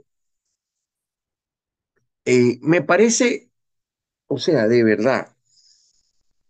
Eh, 2.24 2.58
me 2.62 2.82
parece, 2.82 3.50
o 4.28 4.38
sea, 4.38 4.68
de 4.68 4.84
verdad, 4.84 5.36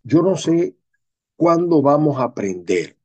yo 0.04 0.22
no 0.22 0.36
sé 0.36 0.76
cuándo 1.36 1.82
vamos 1.82 2.18
a 2.20 2.24
aprender. 2.24 2.98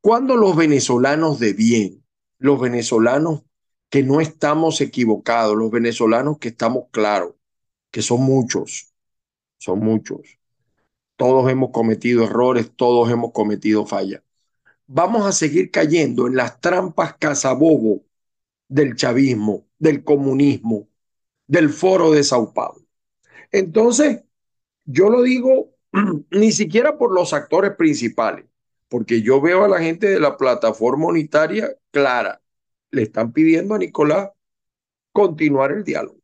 Cuando 0.00 0.36
los 0.36 0.56
venezolanos 0.56 1.38
de 1.38 1.52
bien, 1.52 2.04
los 2.38 2.60
venezolanos 2.60 3.42
que 3.90 4.02
no 4.02 4.20
estamos 4.20 4.80
equivocados, 4.80 5.56
los 5.56 5.70
venezolanos 5.70 6.38
que 6.38 6.48
estamos 6.48 6.84
claros, 6.90 7.34
que 7.90 8.02
son 8.02 8.22
muchos, 8.22 8.92
son 9.58 9.80
muchos. 9.80 10.38
Todos 11.16 11.50
hemos 11.50 11.70
cometido 11.70 12.24
errores, 12.24 12.70
todos 12.76 13.10
hemos 13.10 13.32
cometido 13.32 13.86
fallas. 13.86 14.22
Vamos 14.86 15.26
a 15.26 15.32
seguir 15.32 15.70
cayendo 15.70 16.26
en 16.26 16.36
las 16.36 16.60
trampas 16.60 17.16
cazabobo 17.18 18.04
del 18.68 18.94
chavismo, 18.96 19.66
del 19.78 20.04
comunismo, 20.04 20.88
del 21.46 21.70
foro 21.70 22.10
de 22.10 22.22
Sao 22.24 22.52
Paulo. 22.52 22.86
Entonces, 23.50 24.22
yo 24.84 25.10
lo 25.10 25.22
digo 25.22 25.74
ni 26.30 26.52
siquiera 26.52 26.98
por 26.98 27.12
los 27.12 27.32
actores 27.32 27.74
principales, 27.76 28.44
porque 28.88 29.22
yo 29.22 29.40
veo 29.40 29.64
a 29.64 29.68
la 29.68 29.80
gente 29.80 30.08
de 30.08 30.20
la 30.20 30.36
plataforma 30.36 31.06
unitaria 31.06 31.70
clara, 31.90 32.42
le 32.90 33.02
están 33.02 33.32
pidiendo 33.32 33.74
a 33.74 33.78
Nicolás 33.78 34.30
continuar 35.12 35.72
el 35.72 35.84
diálogo, 35.84 36.20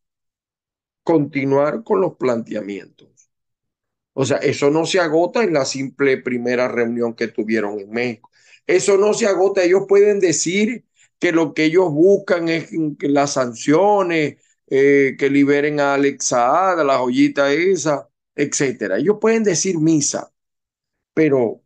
continuar 1.02 1.84
con 1.84 2.00
los 2.00 2.16
planteamientos. 2.16 3.08
O 4.12 4.24
sea, 4.24 4.38
eso 4.38 4.70
no 4.70 4.86
se 4.86 5.00
agota 5.00 5.42
en 5.42 5.54
la 5.54 5.64
simple 5.64 6.18
primera 6.18 6.68
reunión 6.68 7.14
que 7.14 7.28
tuvieron 7.28 7.80
en 7.80 7.90
México. 7.90 8.30
Eso 8.66 8.96
no 8.96 9.12
se 9.14 9.26
agota. 9.26 9.62
Ellos 9.62 9.84
pueden 9.88 10.20
decir 10.20 10.86
que 11.18 11.32
lo 11.32 11.54
que 11.54 11.64
ellos 11.64 11.90
buscan 11.92 12.48
es 12.48 12.70
que 12.98 13.08
las 13.08 13.32
sanciones, 13.34 14.36
eh, 14.68 15.16
que 15.18 15.30
liberen 15.30 15.80
a 15.80 15.94
Alex 15.94 16.26
Saad, 16.26 16.84
la 16.86 16.98
joyita 16.98 17.52
esa, 17.52 18.08
etcétera. 18.34 18.98
Ellos 18.98 19.18
pueden 19.20 19.44
decir 19.44 19.78
misa, 19.78 20.32
pero 21.14 21.62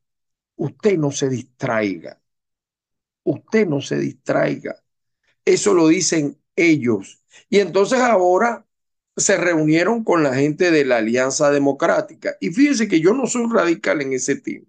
usted 0.57 0.99
no 0.99 1.11
se 1.13 1.29
distraiga. 1.29 2.21
Usted 3.25 3.67
no 3.69 3.81
se 3.81 3.97
distraiga. 3.97 4.83
Eso 5.49 5.73
lo 5.73 5.89
dicen 5.89 6.39
ellos. 6.57 7.23
Y 7.49 7.61
entonces 7.61 8.01
ahora 8.01 8.67
se 9.17 9.39
reunieron 9.39 10.05
con 10.05 10.23
la 10.23 10.35
gente 10.35 10.71
de 10.71 10.85
la 10.85 10.99
Alianza 10.99 11.51
Democrática. 11.51 12.37
Y 12.39 12.51
fíjense 12.51 12.87
que 12.87 13.01
yo 13.01 13.15
no 13.15 13.27
soy 13.27 13.47
radical 13.51 14.03
en 14.03 14.13
ese 14.13 14.37
tema. 14.37 14.67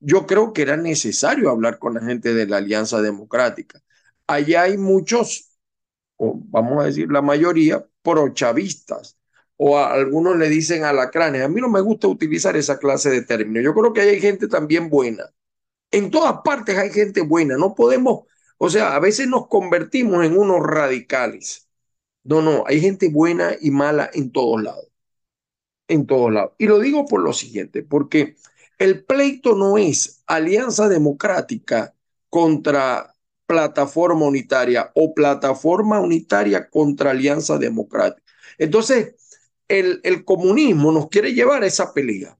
Yo 0.00 0.26
creo 0.26 0.54
que 0.54 0.62
era 0.62 0.78
necesario 0.78 1.50
hablar 1.50 1.78
con 1.78 1.92
la 1.92 2.00
gente 2.00 2.32
de 2.32 2.46
la 2.46 2.56
Alianza 2.56 3.02
Democrática. 3.02 3.82
Allá 4.26 4.62
hay 4.62 4.78
muchos, 4.78 5.50
o 6.16 6.40
vamos 6.46 6.82
a 6.82 6.86
decir 6.86 7.12
la 7.12 7.20
mayoría, 7.20 7.86
prochavistas, 8.00 9.18
o 9.58 9.78
algunos 9.78 10.38
le 10.38 10.48
dicen 10.48 10.84
alacranes. 10.84 11.42
A 11.42 11.48
mí 11.48 11.60
no 11.60 11.68
me 11.68 11.82
gusta 11.82 12.08
utilizar 12.08 12.56
esa 12.56 12.78
clase 12.78 13.10
de 13.10 13.20
términos. 13.20 13.62
Yo 13.62 13.74
creo 13.74 13.92
que 13.92 14.00
hay 14.00 14.18
gente 14.18 14.48
también 14.48 14.88
buena. 14.88 15.24
En 15.90 16.10
todas 16.10 16.38
partes 16.42 16.78
hay 16.78 16.88
gente 16.88 17.20
buena. 17.20 17.58
No 17.58 17.74
podemos 17.74 18.24
o 18.58 18.70
sea, 18.70 18.94
a 18.96 19.00
veces 19.00 19.28
nos 19.28 19.48
convertimos 19.48 20.24
en 20.24 20.36
unos 20.38 20.60
radicales. 20.62 21.68
No, 22.24 22.42
no, 22.42 22.64
hay 22.66 22.80
gente 22.80 23.08
buena 23.08 23.56
y 23.60 23.70
mala 23.70 24.10
en 24.12 24.32
todos 24.32 24.62
lados. 24.62 24.88
En 25.88 26.06
todos 26.06 26.32
lados. 26.32 26.52
Y 26.58 26.66
lo 26.66 26.80
digo 26.80 27.06
por 27.06 27.20
lo 27.22 27.32
siguiente, 27.32 27.82
porque 27.82 28.36
el 28.78 29.04
pleito 29.04 29.54
no 29.54 29.78
es 29.78 30.22
alianza 30.26 30.88
democrática 30.88 31.94
contra 32.28 33.14
plataforma 33.46 34.26
unitaria 34.26 34.90
o 34.94 35.14
plataforma 35.14 36.00
unitaria 36.00 36.68
contra 36.68 37.12
alianza 37.12 37.58
democrática. 37.58 38.22
Entonces, 38.58 39.14
el, 39.68 40.00
el 40.04 40.24
comunismo 40.24 40.92
nos 40.92 41.08
quiere 41.08 41.32
llevar 41.34 41.62
a 41.62 41.66
esa 41.66 41.92
pelea. 41.94 42.36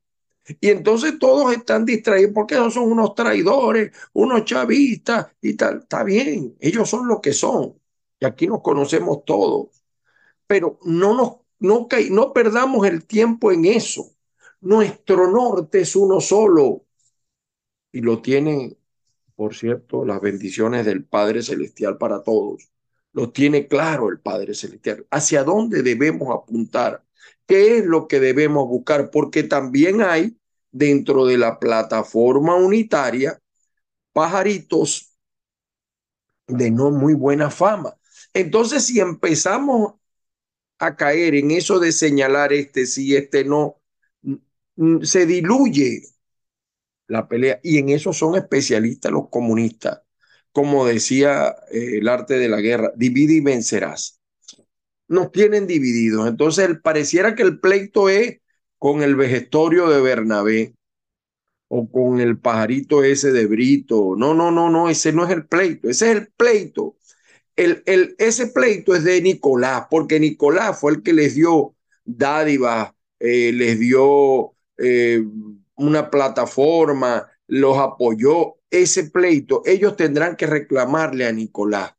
Y 0.60 0.70
entonces 0.70 1.18
todos 1.18 1.52
están 1.52 1.84
distraídos 1.84 2.32
porque 2.34 2.54
ellos 2.54 2.74
son 2.74 2.90
unos 2.90 3.14
traidores, 3.14 3.92
unos 4.12 4.44
chavistas 4.44 5.28
y 5.40 5.54
tal. 5.54 5.78
Está 5.78 6.04
bien, 6.04 6.56
ellos 6.60 6.88
son 6.88 7.08
lo 7.08 7.20
que 7.20 7.32
son. 7.32 7.80
Y 8.20 8.26
aquí 8.26 8.46
nos 8.46 8.62
conocemos 8.62 9.24
todos. 9.24 9.68
Pero 10.46 10.78
no, 10.84 11.14
nos, 11.14 11.36
no, 11.58 11.88
no 12.10 12.32
perdamos 12.32 12.86
el 12.86 13.06
tiempo 13.06 13.52
en 13.52 13.64
eso. 13.66 14.14
Nuestro 14.60 15.30
norte 15.30 15.80
es 15.80 15.96
uno 15.96 16.20
solo. 16.20 16.84
Y 17.92 18.00
lo 18.00 18.20
tienen, 18.22 18.76
por 19.34 19.54
cierto, 19.54 20.04
las 20.04 20.20
bendiciones 20.20 20.86
del 20.86 21.04
Padre 21.04 21.42
Celestial 21.42 21.98
para 21.98 22.22
todos. 22.22 22.70
Lo 23.12 23.32
tiene 23.32 23.68
claro 23.68 24.10
el 24.10 24.20
Padre 24.20 24.54
Celestial. 24.54 25.06
¿Hacia 25.10 25.44
dónde 25.44 25.82
debemos 25.82 26.34
apuntar? 26.34 27.05
¿Qué 27.46 27.78
es 27.78 27.84
lo 27.84 28.08
que 28.08 28.20
debemos 28.20 28.66
buscar? 28.68 29.10
Porque 29.10 29.42
también 29.42 30.02
hay 30.02 30.36
dentro 30.72 31.26
de 31.26 31.38
la 31.38 31.58
plataforma 31.58 32.56
unitaria 32.56 33.40
pajaritos 34.12 35.16
de 36.48 36.70
no 36.70 36.90
muy 36.90 37.14
buena 37.14 37.50
fama. 37.50 37.96
Entonces, 38.32 38.84
si 38.86 39.00
empezamos 39.00 39.94
a 40.78 40.96
caer 40.96 41.34
en 41.34 41.50
eso 41.52 41.78
de 41.80 41.92
señalar 41.92 42.52
este 42.52 42.86
sí, 42.86 43.16
este 43.16 43.44
no, 43.44 43.80
se 45.02 45.26
diluye, 45.26 46.02
la 47.08 47.28
pelea. 47.28 47.60
Y 47.62 47.78
en 47.78 47.88
eso 47.90 48.12
son 48.12 48.36
especialistas 48.36 49.12
los 49.12 49.28
comunistas. 49.28 50.02
Como 50.52 50.86
decía 50.86 51.54
eh, 51.70 51.98
el 51.98 52.08
arte 52.08 52.38
de 52.38 52.48
la 52.48 52.60
guerra, 52.60 52.92
divide 52.96 53.34
y 53.34 53.40
vencerás. 53.40 54.15
Nos 55.08 55.30
tienen 55.30 55.66
divididos. 55.66 56.28
Entonces, 56.28 56.68
pareciera 56.82 57.34
que 57.34 57.42
el 57.42 57.60
pleito 57.60 58.08
es 58.08 58.40
con 58.78 59.02
el 59.02 59.16
vejestorio 59.16 59.88
de 59.88 60.00
Bernabé 60.00 60.74
o 61.68 61.90
con 61.90 62.20
el 62.20 62.38
pajarito 62.38 63.02
ese 63.02 63.32
de 63.32 63.46
Brito. 63.46 64.14
No, 64.16 64.34
no, 64.34 64.50
no, 64.50 64.70
no, 64.70 64.88
ese 64.88 65.12
no 65.12 65.24
es 65.24 65.30
el 65.30 65.46
pleito. 65.46 65.88
Ese 65.88 66.10
es 66.10 66.16
el 66.16 66.28
pleito. 66.36 66.96
El, 67.56 67.82
el, 67.86 68.14
ese 68.18 68.48
pleito 68.48 68.94
es 68.94 69.04
de 69.04 69.20
Nicolás, 69.22 69.86
porque 69.90 70.20
Nicolás 70.20 70.78
fue 70.78 70.92
el 70.92 71.02
que 71.02 71.12
les 71.14 71.34
dio 71.34 71.74
dádivas, 72.04 72.92
eh, 73.18 73.52
les 73.52 73.78
dio 73.78 74.54
eh, 74.78 75.24
una 75.76 76.10
plataforma, 76.10 77.28
los 77.46 77.78
apoyó. 77.78 78.56
Ese 78.70 79.10
pleito, 79.10 79.62
ellos 79.64 79.96
tendrán 79.96 80.36
que 80.36 80.46
reclamarle 80.46 81.26
a 81.26 81.32
Nicolás. 81.32 81.94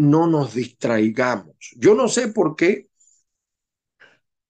No 0.00 0.26
nos 0.26 0.54
distraigamos. 0.54 1.56
Yo 1.76 1.94
no 1.94 2.08
sé 2.08 2.28
por 2.28 2.56
qué. 2.56 2.88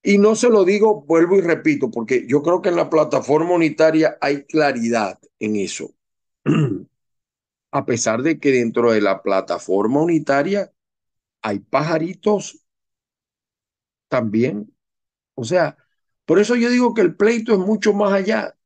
Y 0.03 0.17
no 0.19 0.35
se 0.35 0.49
lo 0.49 0.65
digo, 0.65 1.03
vuelvo 1.03 1.37
y 1.37 1.43
repito, 1.43 1.91
porque 1.91 2.27
yo 2.27 2.43
creo 2.43 2.63
que 2.63 2.71
en 2.71 2.77
la 2.77 2.89
plataforma 2.89 3.53
unitaria 3.53 4.17
hay 4.21 4.45
claridad 4.45 5.19
en 5.39 5.57
eso. 5.57 5.95
a 7.73 7.87
pesar 7.87 8.23
de 8.23 8.39
que 8.41 8.53
dentro 8.53 8.93
de 8.93 9.01
la 9.01 9.23
plataforma 9.23 10.01
unitaria 10.03 10.73
hay 11.43 11.61
pajaritos 11.61 12.65
también. 14.09 14.75
O 15.35 15.45
sea, 15.45 15.77
por 16.27 16.39
eso 16.39 16.57
yo 16.57 16.71
digo 16.71 16.95
que 16.95 17.03
el 17.03 17.17
pleito 17.17 17.53
es 17.55 17.59
mucho 17.61 17.93
más 17.93 18.13
allá. 18.13 18.57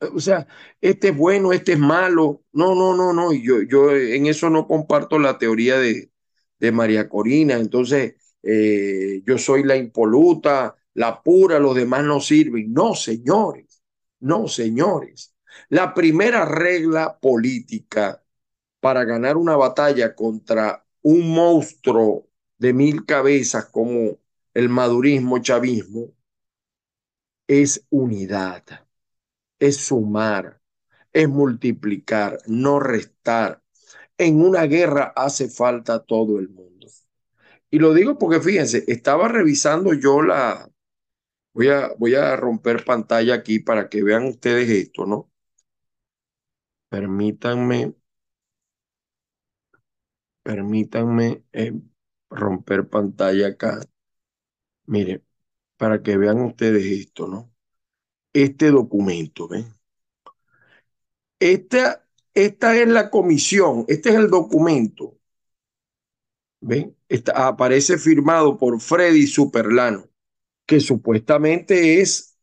O 0.00 0.20
sea, 0.20 0.46
este 0.80 1.08
es 1.08 1.16
bueno, 1.16 1.52
este 1.52 1.72
es 1.72 1.78
malo. 1.78 2.44
No, 2.52 2.74
no, 2.74 2.94
no, 2.96 3.12
no. 3.12 3.32
Yo, 3.32 3.62
yo 3.62 3.90
en 3.96 4.26
eso 4.26 4.48
no 4.50 4.66
comparto 4.68 5.18
la 5.18 5.38
teoría 5.38 5.78
de, 5.78 6.12
de 6.60 6.72
María 6.72 7.08
Corina. 7.08 7.54
Entonces, 7.56 8.14
eh, 8.42 9.22
yo 9.26 9.38
soy 9.38 9.64
la 9.64 9.76
impoluta, 9.76 10.76
la 10.94 11.20
pura, 11.22 11.58
los 11.58 11.74
demás 11.74 12.04
no 12.04 12.20
sirven. 12.20 12.72
No, 12.72 12.94
señores, 12.94 13.82
no, 14.20 14.46
señores. 14.48 15.34
La 15.68 15.94
primera 15.94 16.44
regla 16.44 17.18
política 17.20 18.22
para 18.80 19.04
ganar 19.04 19.36
una 19.36 19.56
batalla 19.56 20.14
contra 20.14 20.84
un 21.02 21.32
monstruo 21.34 22.28
de 22.58 22.72
mil 22.74 23.04
cabezas 23.06 23.66
como 23.66 24.18
el 24.54 24.68
madurismo 24.68 25.38
chavismo 25.40 26.12
es 27.46 27.84
unidad, 27.90 28.64
es 29.58 29.76
sumar, 29.78 30.60
es 31.12 31.28
multiplicar, 31.28 32.38
no 32.46 32.80
restar. 32.80 33.62
En 34.18 34.42
una 34.42 34.64
guerra 34.64 35.12
hace 35.16 35.48
falta 35.50 36.00
todo 36.04 36.38
el 36.40 36.48
mundo. 36.50 36.88
Y 37.70 37.78
lo 37.78 37.94
digo 37.94 38.18
porque 38.18 38.40
fíjense, 38.40 38.84
estaba 38.88 39.28
revisando 39.28 39.94
yo 39.94 40.22
la... 40.22 40.68
Voy 41.54 41.68
a, 41.68 41.90
voy 41.98 42.14
a 42.16 42.36
romper 42.36 42.84
pantalla 42.84 43.34
aquí 43.34 43.60
para 43.60 43.88
que 43.90 44.02
vean 44.04 44.26
ustedes 44.26 44.70
esto, 44.70 45.06
¿no? 45.06 45.30
Permítanme, 46.90 47.78
permítanme 50.42 51.44
eh, 51.52 51.72
romper 52.30 52.88
pantalla 52.88 53.48
acá. 53.48 53.80
Mire, 54.86 55.22
para 55.78 56.02
que 56.02 56.16
vean 56.18 56.40
ustedes 56.42 56.84
esto, 56.86 57.26
¿no? 57.28 57.52
Este 58.42 58.70
documento, 58.70 59.48
¿ven? 59.48 59.66
Esta, 61.40 62.06
esta 62.32 62.76
es 62.76 62.86
la 62.86 63.10
comisión, 63.10 63.84
este 63.88 64.10
es 64.10 64.14
el 64.14 64.30
documento. 64.30 65.18
¿Ven? 66.60 66.96
aparece 67.34 67.98
firmado 67.98 68.56
por 68.56 68.80
Freddy 68.80 69.26
Superlano, 69.26 70.08
que 70.66 70.78
supuestamente 70.78 72.00
es, 72.00 72.36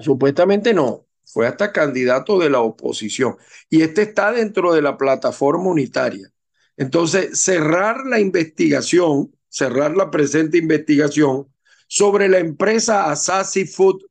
supuestamente 0.00 0.74
no, 0.74 1.06
fue 1.24 1.46
hasta 1.46 1.70
candidato 1.70 2.36
de 2.36 2.50
la 2.50 2.58
oposición. 2.58 3.36
Y 3.70 3.82
este 3.82 4.02
está 4.02 4.32
dentro 4.32 4.72
de 4.74 4.82
la 4.82 4.96
plataforma 4.96 5.68
unitaria. 5.68 6.32
Entonces, 6.76 7.38
cerrar 7.38 8.04
la 8.04 8.18
investigación, 8.18 9.32
cerrar 9.48 9.96
la 9.96 10.10
presente 10.10 10.58
investigación 10.58 11.46
sobre 11.86 12.28
la 12.28 12.38
empresa 12.38 13.12
Asahi 13.12 13.64
Food 13.64 14.02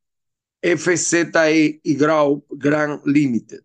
FZE 0.66 1.80
y 1.84 1.96
Grau 1.96 2.46
Grand 2.50 3.02
Limited 3.06 3.62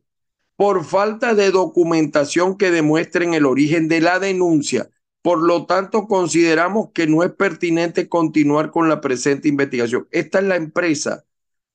por 0.61 0.85
falta 0.85 1.35
de 1.35 1.51
documentación 1.51 2.59
que 2.59 2.71
demuestren 2.71 3.33
el 3.33 3.47
origen 3.47 3.89
de 3.89 4.03
la 4.03 4.19
denuncia. 4.19 4.91
Por 5.23 5.43
lo 5.43 5.65
tanto, 5.65 6.07
consideramos 6.07 6.91
que 6.93 7.07
no 7.07 7.23
es 7.23 7.33
pertinente 7.33 8.11
continuar 8.11 8.71
con 8.71 8.87
la 8.87 9.01
presente 9.01 9.49
investigación. 9.49 10.07
Esta 10.11 10.41
es 10.41 10.45
la 10.45 10.57
empresa 10.57 11.25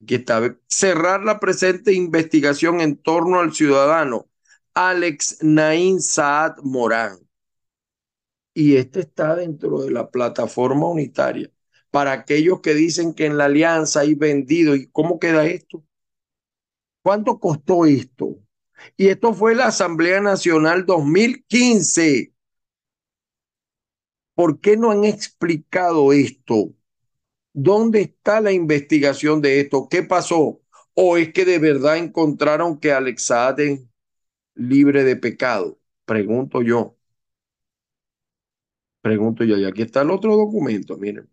que 0.05 0.15
está 0.17 0.55
cerrar 0.67 1.23
la 1.23 1.39
presente 1.39 1.93
investigación 1.93 2.79
en 2.79 2.95
torno 2.95 3.39
al 3.39 3.55
ciudadano 3.55 4.27
Alex 4.75 5.39
Naín 5.41 5.99
Saad 5.99 6.57
Morán. 6.61 7.17
Y 8.53 8.75
este 8.75 8.99
está 8.99 9.35
dentro 9.35 9.81
de 9.81 9.89
la 9.89 10.11
plataforma 10.11 10.87
unitaria. 10.87 11.49
Para 11.95 12.11
aquellos 12.11 12.59
que 12.59 12.73
dicen 12.73 13.13
que 13.13 13.25
en 13.25 13.37
la 13.37 13.45
alianza 13.45 14.01
hay 14.01 14.15
vendido, 14.15 14.75
¿y 14.75 14.87
cómo 14.87 15.17
queda 15.17 15.45
esto? 15.45 15.81
¿Cuánto 17.01 17.39
costó 17.39 17.85
esto? 17.85 18.37
Y 18.97 19.07
esto 19.07 19.33
fue 19.33 19.55
la 19.55 19.67
Asamblea 19.67 20.19
Nacional 20.19 20.85
2015. 20.85 22.33
¿Por 24.33 24.59
qué 24.59 24.75
no 24.75 24.91
han 24.91 25.05
explicado 25.05 26.11
esto? 26.11 26.73
¿Dónde 27.53 28.01
está 28.01 28.41
la 28.41 28.51
investigación 28.51 29.41
de 29.41 29.61
esto? 29.61 29.87
¿Qué 29.89 30.03
pasó? 30.03 30.59
¿O 30.95 31.15
es 31.15 31.31
que 31.31 31.45
de 31.45 31.59
verdad 31.59 31.95
encontraron 31.95 32.77
que 32.77 32.91
Alex 32.91 33.31
es 33.59 33.85
libre 34.53 35.05
de 35.05 35.15
pecado? 35.15 35.79
Pregunto 36.03 36.61
yo. 36.61 36.97
Pregunto 38.99 39.45
yo. 39.45 39.55
Y 39.55 39.63
aquí 39.63 39.83
está 39.83 40.01
el 40.01 40.11
otro 40.11 40.35
documento, 40.35 40.97
miren. 40.97 41.29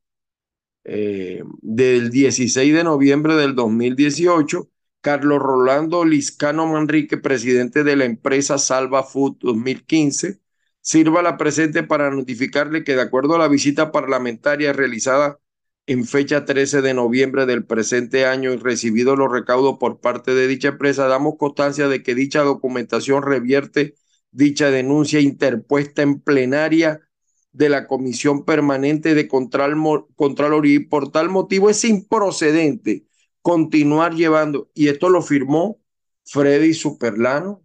Eh, 0.85 1.45
del 1.61 2.11
16 2.11 2.75
de 2.75 2.85
noviembre 2.85 3.35
del 3.37 3.55
2018, 3.55 4.69
Carlos 5.01 5.39
Rolando 5.41 6.05
Liscano 6.05 6.67
Manrique, 6.67 7.19
presidente 7.19 7.85
de 7.85 7.97
la 7.97 8.05
empresa 8.05 8.59
Salva 8.59 9.05
Food 9.05 9.37
2015, 9.41 10.41
sirva 10.81 11.23
la 11.23 11.37
presente 11.37 11.83
para 11.85 12.11
notificarle 12.11 12.85
que 12.85 12.97
de 12.97 13.03
acuerdo 13.03 13.37
a 13.37 13.39
la 13.39 13.49
visita 13.49 13.93
parlamentaria 13.93 14.73
realizada 14.73 15.39
en 15.87 16.05
fecha 16.05 16.45
13 16.45 16.83
de 16.83 16.95
noviembre 16.95 17.47
del 17.47 17.65
presente 17.65 18.27
año 18.27 18.53
y 18.53 18.57
recibido 18.57 19.17
los 19.17 19.31
recaudos 19.31 19.77
por 19.79 20.01
parte 20.01 20.35
de 20.35 20.47
dicha 20.47 20.69
empresa, 20.69 21.07
damos 21.07 21.35
constancia 21.39 21.89
de 21.89 22.03
que 22.03 22.15
dicha 22.15 22.43
documentación 22.43 23.23
revierte 23.23 23.95
dicha 24.31 24.71
denuncia 24.71 25.21
interpuesta 25.21 26.03
en 26.03 26.21
plenaria 26.21 27.01
de 27.53 27.69
la 27.69 27.87
Comisión 27.87 28.45
Permanente 28.45 29.15
de 29.15 29.29
Contraloría 29.29 30.75
y 30.75 30.79
por 30.81 31.11
tal 31.11 31.29
motivo 31.29 31.71
es 31.71 31.85
improcedente 31.85 33.07
continuar 33.43 34.15
llevando, 34.15 34.71
y 34.75 34.89
esto 34.89 35.09
lo 35.09 35.21
firmó 35.21 35.81
Freddy 36.25 36.75
Superlano, 36.75 37.63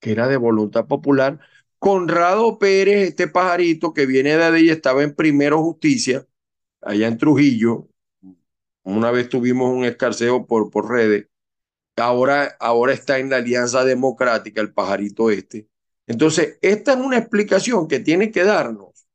que 0.00 0.12
era 0.12 0.26
de 0.28 0.36
voluntad 0.36 0.86
popular, 0.86 1.38
Conrado 1.78 2.58
Pérez, 2.58 3.08
este 3.08 3.28
pajarito 3.28 3.92
que 3.92 4.06
viene 4.06 4.36
de 4.36 4.44
ahí, 4.44 4.68
estaba 4.70 5.02
en 5.02 5.14
Primero 5.14 5.62
Justicia, 5.62 6.26
allá 6.80 7.08
en 7.08 7.18
Trujillo. 7.18 7.88
Una 8.84 9.10
vez 9.10 9.28
tuvimos 9.28 9.70
un 9.72 9.84
escarceo 9.84 10.46
por, 10.46 10.70
por 10.70 10.88
redes. 10.90 11.26
Ahora, 11.96 12.56
ahora 12.60 12.92
está 12.92 13.18
en 13.18 13.30
la 13.30 13.36
Alianza 13.38 13.84
Democrática, 13.84 14.60
el 14.60 14.72
pajarito 14.72 15.30
este. 15.30 15.68
Entonces, 16.06 16.58
esta 16.62 16.92
es 16.94 16.98
una 16.98 17.18
explicación 17.18 17.88
que 17.88 18.00
tiene 18.00 18.30
que 18.30 18.44
darnos 18.44 19.06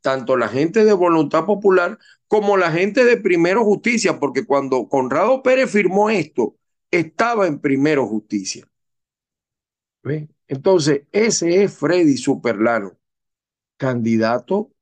tanto 0.00 0.36
la 0.36 0.48
gente 0.48 0.84
de 0.84 0.92
Voluntad 0.92 1.44
Popular 1.44 1.98
como 2.28 2.56
la 2.56 2.70
gente 2.72 3.04
de 3.04 3.16
Primero 3.16 3.64
Justicia, 3.64 4.18
porque 4.18 4.46
cuando 4.46 4.88
Conrado 4.88 5.42
Pérez 5.42 5.70
firmó 5.70 6.10
esto, 6.10 6.56
estaba 6.90 7.46
en 7.46 7.60
Primero 7.60 8.06
Justicia. 8.06 8.66
Entonces, 10.48 11.02
ese 11.12 11.62
es 11.64 11.76
Freddy 11.76 12.16
Superlano, 12.16 12.96
candidato 13.76 14.72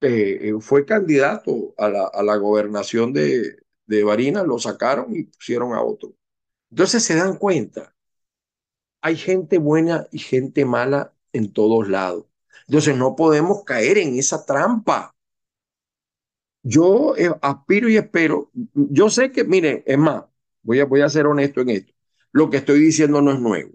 eh, 0.00 0.50
eh, 0.50 0.54
fue 0.60 0.84
candidato 0.86 1.74
a 1.76 1.88
la, 1.88 2.04
a 2.06 2.22
la 2.22 2.36
gobernación 2.36 3.12
de, 3.12 3.56
de 3.86 4.04
Barinas, 4.04 4.46
lo 4.46 4.58
sacaron 4.58 5.14
y 5.16 5.24
pusieron 5.24 5.72
a 5.74 5.82
otro. 5.82 6.14
Entonces 6.70 7.02
se 7.04 7.16
dan 7.16 7.36
cuenta, 7.38 7.94
hay 9.00 9.16
gente 9.16 9.58
buena 9.58 10.06
y 10.12 10.18
gente 10.18 10.64
mala 10.64 11.14
en 11.32 11.52
todos 11.52 11.88
lados. 11.88 12.26
Entonces 12.66 12.96
no 12.96 13.16
podemos 13.16 13.64
caer 13.64 13.98
en 13.98 14.18
esa 14.18 14.44
trampa. 14.44 15.14
Yo 16.62 17.16
eh, 17.16 17.30
aspiro 17.42 17.88
y 17.88 17.96
espero, 17.96 18.50
yo 18.74 19.10
sé 19.10 19.32
que, 19.32 19.44
mire, 19.44 19.82
es 19.86 19.98
más, 19.98 20.24
voy 20.62 20.80
a, 20.80 20.84
voy 20.84 21.00
a 21.00 21.08
ser 21.08 21.26
honesto 21.26 21.60
en 21.60 21.70
esto, 21.70 21.92
lo 22.32 22.50
que 22.50 22.58
estoy 22.58 22.80
diciendo 22.80 23.22
no 23.22 23.32
es 23.32 23.40
nuevo. 23.40 23.72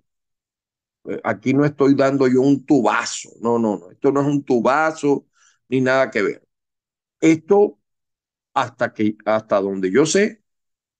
Eh, 1.05 1.19
aquí 1.23 1.53
no 1.53 1.65
estoy 1.65 1.95
dando 1.95 2.27
yo 2.27 2.41
un 2.41 2.65
tubazo, 2.65 3.29
no, 3.41 3.59
no, 3.59 3.77
no, 3.77 3.91
esto 3.91 4.11
no 4.11 4.21
es 4.21 4.27
un 4.27 4.43
tubazo 4.43 5.25
ni 5.69 5.81
nada 5.81 6.09
que 6.11 6.21
ver. 6.21 6.47
Esto, 7.21 7.79
hasta 8.55 8.93
que, 8.93 9.17
hasta 9.25 9.61
donde 9.61 9.91
yo 9.91 10.05
sé, 10.07 10.42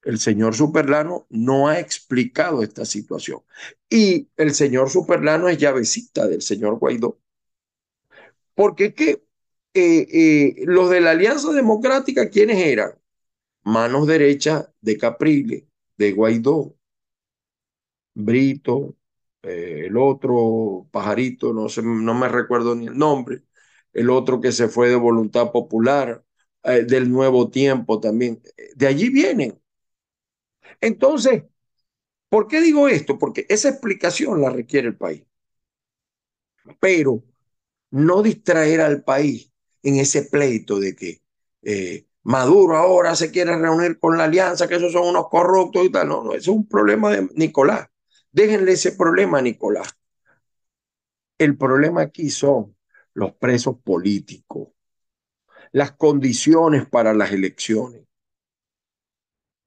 el 0.05 0.19
señor 0.19 0.55
Superlano 0.55 1.27
no 1.29 1.67
ha 1.67 1.79
explicado 1.79 2.63
esta 2.63 2.86
situación. 2.86 3.41
Y 3.89 4.29
el 4.38 4.53
señor 4.53 4.89
Superlano 4.89 5.50
es 5.50 5.57
llavecita 5.57 6.27
del 6.27 6.41
señor 6.41 6.79
Guaidó. 6.79 7.19
Porque 8.55 8.93
que 8.93 9.24
eh, 9.74 10.07
eh, 10.12 10.55
los 10.65 10.89
de 10.89 11.01
la 11.01 11.12
Alianza 11.12 11.51
Democrática, 11.53 12.29
¿quiénes 12.29 12.57
eran? 12.60 12.91
Manos 13.63 14.07
derechas 14.07 14.69
de 14.81 14.98
Capriles, 14.98 15.65
de 15.98 16.13
Guaidó, 16.13 16.75
Brito, 18.15 18.95
eh, 19.41 19.86
el 19.88 19.98
otro 19.98 20.88
pajarito, 20.91 21.53
no, 21.53 21.67
no 21.83 22.13
me 22.13 22.27
recuerdo 22.29 22.75
ni 22.75 22.88
el 22.88 22.98
nombre, 22.98 23.43
el 23.93 24.10
otro 24.10 24.41
que 24.41 24.51
se 24.51 24.67
fue 24.69 24.89
de 24.89 24.95
voluntad 24.95 25.51
popular, 25.51 26.24
del 26.63 27.12
nuevo 27.12 27.50
tiempo 27.50 28.00
también. 28.00 28.41
De 28.75 28.88
allí 28.88 29.10
vienen. 29.10 29.60
Entonces, 30.84 31.44
¿por 32.30 32.48
qué 32.48 32.62
digo 32.62 32.88
esto? 32.90 33.20
Porque 33.20 33.46
esa 33.50 33.70
explicación 33.70 34.42
la 34.42 34.50
requiere 34.52 34.90
el 34.90 34.98
país. 34.98 35.24
Pero 36.80 37.24
no 37.92 38.24
distraer 38.24 38.82
al 38.82 39.04
país 39.04 39.52
en 39.84 39.98
ese 39.98 40.24
pleito 40.24 40.80
de 40.80 40.96
que 40.96 41.22
eh, 41.63 42.08
Maduro 42.24 42.78
ahora 42.78 43.16
se 43.16 43.32
quiere 43.32 43.58
reunir 43.58 44.00
con 44.00 44.18
la 44.18 44.25
alianza, 44.25 44.68
que 44.68 44.75
esos 44.75 44.94
son 44.94 45.08
unos 45.10 45.30
corruptos 45.30 45.86
y 45.86 45.92
tal. 45.92 46.10
No, 46.10 46.24
no, 46.24 46.32
eso 46.34 46.52
es 46.52 46.58
un 46.58 46.68
problema 46.68 47.12
de 47.12 47.30
Nicolás. 47.36 47.90
Déjenle 48.32 48.74
ese 48.74 48.94
problema 48.94 49.40
a 49.40 49.44
Nicolás. 49.44 49.90
El 51.38 51.60
problema 51.60 52.02
aquí 52.02 52.32
son 52.32 52.75
los 53.13 53.34
presos 53.36 53.78
políticos, 53.84 54.70
las 55.74 55.92
condiciones 55.92 56.88
para 56.88 57.13
las 57.13 57.34
elecciones. 57.34 58.08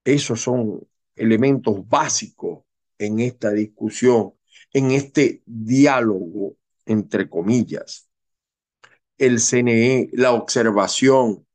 Esos 0.04 0.40
son 0.40 0.86
elementos 1.16 1.88
básicos 1.88 2.64
en 2.98 3.20
esta 3.20 3.50
discusión, 3.50 4.34
en 4.72 4.90
este 4.92 5.42
diálogo, 5.46 6.56
entre 6.84 7.28
comillas. 7.28 8.08
El 9.18 9.40
CNE, 9.40 10.10
la 10.12 10.32
observación, 10.32 11.46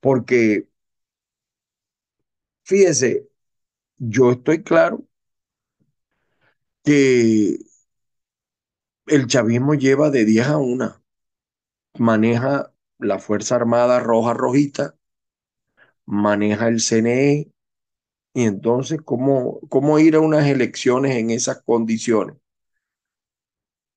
porque 0.00 0.68
fíjese, 2.64 3.28
yo 3.98 4.32
estoy 4.32 4.62
claro 4.62 5.04
que 6.84 7.58
el 9.06 9.26
chavismo 9.26 9.74
lleva 9.74 10.10
de 10.10 10.24
10 10.24 10.46
a 10.46 10.58
1, 10.58 11.02
maneja 11.98 12.72
la 12.98 13.18
Fuerza 13.18 13.56
Armada 13.56 14.00
Roja 14.00 14.34
Rojita, 14.34 14.96
maneja 16.06 16.68
el 16.68 16.80
CNE, 16.80 17.52
y 18.34 18.44
entonces, 18.44 19.00
¿cómo, 19.04 19.60
cómo 19.68 19.98
ir 19.98 20.14
a 20.16 20.20
unas 20.20 20.46
elecciones 20.46 21.16
en 21.16 21.30
esas 21.30 21.62
condiciones? 21.62 22.36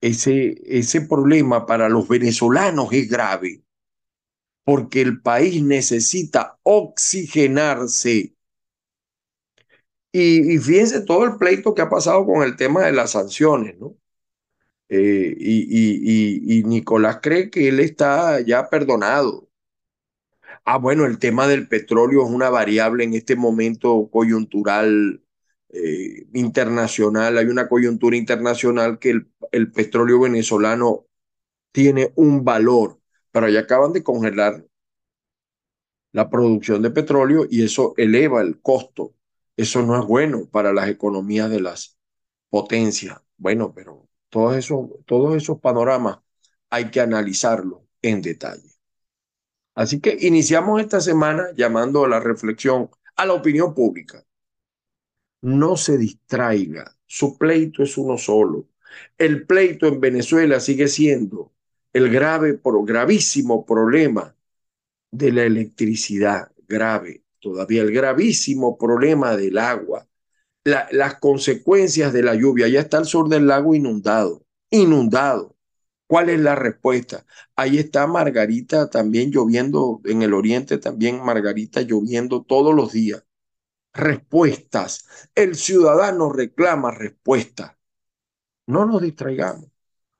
Ese, 0.02 0.62
ese 0.66 1.02
problema 1.02 1.66
para 1.66 1.90
los 1.90 2.08
venezolanos 2.08 2.90
es 2.94 3.10
grave, 3.10 3.63
porque 4.66 5.02
el 5.02 5.22
país 5.22 5.63
necesita 5.63 6.60
oxigenarse. 6.63 8.36
Y, 10.12 10.58
fíjense 10.60 11.02
todo 11.02 11.25
el 11.25 11.38
pleito 11.38 11.74
que 11.74 11.82
ha 11.82 11.90
pasado 11.90 12.25
con 12.25 12.44
el 12.44 12.56
tema 12.56 12.86
de 12.86 12.94
las 12.94 13.12
sanciones, 13.12 13.78
¿no? 13.80 13.98
Eh, 14.90 15.36
y, 15.40 16.60
y, 16.60 16.63
Nicolás 16.66 17.20
cree 17.22 17.50
que 17.50 17.68
él 17.70 17.80
está 17.80 18.40
ya 18.42 18.70
perdonado. 18.70 19.50
Ah, 20.65 20.77
bueno, 20.77 21.05
el 21.05 21.20
tema 21.20 21.48
del 21.48 21.67
petróleo 21.67 22.24
es 22.25 22.32
una 22.32 22.50
variable 22.50 23.03
en 23.03 23.13
este 23.13 23.36
momento 23.36 24.10
coyuntural 24.12 25.22
eh, 25.70 26.25
internacional. 26.34 27.38
Hay 27.38 27.48
una 27.48 27.67
coyuntura 27.67 28.15
internacional 28.15 28.98
que 29.00 29.10
el, 29.51 29.72
petróleo 29.72 30.22
venezolano 30.22 31.05
tiene 31.72 32.13
un 32.15 32.46
valor, 32.46 33.00
pero 33.32 33.50
ya 33.50 33.62
acaban 33.62 33.93
de 33.93 34.03
congelar 34.03 34.65
la 36.12 36.29
producción 36.29 36.82
de 36.82 36.91
petróleo 36.91 37.46
y 37.50 37.63
eso 37.63 37.93
eleva 37.98 38.41
el 38.41 38.62
costo. 38.62 39.15
Eso 39.58 39.84
no 39.84 40.00
es 40.00 40.05
bueno 40.08 40.48
para 40.50 40.74
las 40.74 40.89
economías 40.89 41.50
de 41.50 41.62
las 41.62 41.98
potencias. 42.50 43.22
Bueno, 43.38 43.74
pero 43.74 44.08
todos 44.29 44.55
esos, 44.58 44.89
todos 45.05 45.36
esos 45.36 45.60
panoramas 45.60 46.20
hay 46.70 46.89
que 46.91 47.01
analizarlos 47.01 47.82
en 48.01 48.22
detalle. 48.22 48.73
Así 49.75 50.00
que 50.00 50.18
iniciamos 50.22 50.82
esta 50.82 51.01
semana 51.01 51.48
llamando 51.56 52.06
a 52.06 52.08
la 52.08 52.20
reflexión 52.20 52.89
a 53.15 53.25
la 53.25 53.34
opinión 53.34 53.74
pública. 53.74 54.24
No 55.42 55.75
se 55.77 55.98
distraiga, 55.98 56.96
su 57.06 57.38
pleito 57.38 57.84
es 57.84 57.98
uno 57.98 58.18
solo. 58.18 58.68
El 59.18 59.46
pleito 59.46 59.88
en 59.88 60.00
Venezuela 60.00 60.60
sigue 60.60 60.88
siendo 60.88 61.51
el 61.92 62.10
grave, 62.10 62.60
gravísimo 62.63 63.65
problema 63.65 64.36
de 65.12 65.32
la 65.32 65.44
electricidad, 65.44 66.51
grave, 66.68 67.24
todavía 67.39 67.82
el 67.84 67.92
gravísimo 67.92 68.77
problema 68.77 69.36
del 69.36 69.58
agua, 69.58 70.08
la, 70.63 70.88
las 70.92 71.20
consecuencias 71.20 72.13
de 72.13 72.24
la 72.24 72.36
lluvia. 72.36 72.68
Ya 72.68 72.80
está 72.80 72.98
el 73.00 73.06
sur 73.06 73.30
del 73.30 73.48
lago 73.48 73.75
inundado, 73.75 74.46
inundado. 74.72 75.52
¿Cuál 76.07 76.29
es 76.29 76.39
la 76.39 76.55
respuesta? 76.55 77.25
Ahí 77.55 77.77
está 77.77 78.07
Margarita 78.07 78.89
también 78.89 79.31
lloviendo, 79.31 80.01
en 80.05 80.22
el 80.22 80.33
oriente 80.33 80.77
también 80.77 81.24
Margarita 81.24 81.81
lloviendo 81.81 82.43
todos 82.43 82.75
los 82.75 82.91
días. 82.91 83.24
Respuestas. 83.93 85.07
El 85.36 85.55
ciudadano 85.55 86.31
reclama 86.31 86.91
respuestas. 86.91 87.74
No 88.67 88.86
nos 88.86 89.01
distraigamos. 89.01 89.67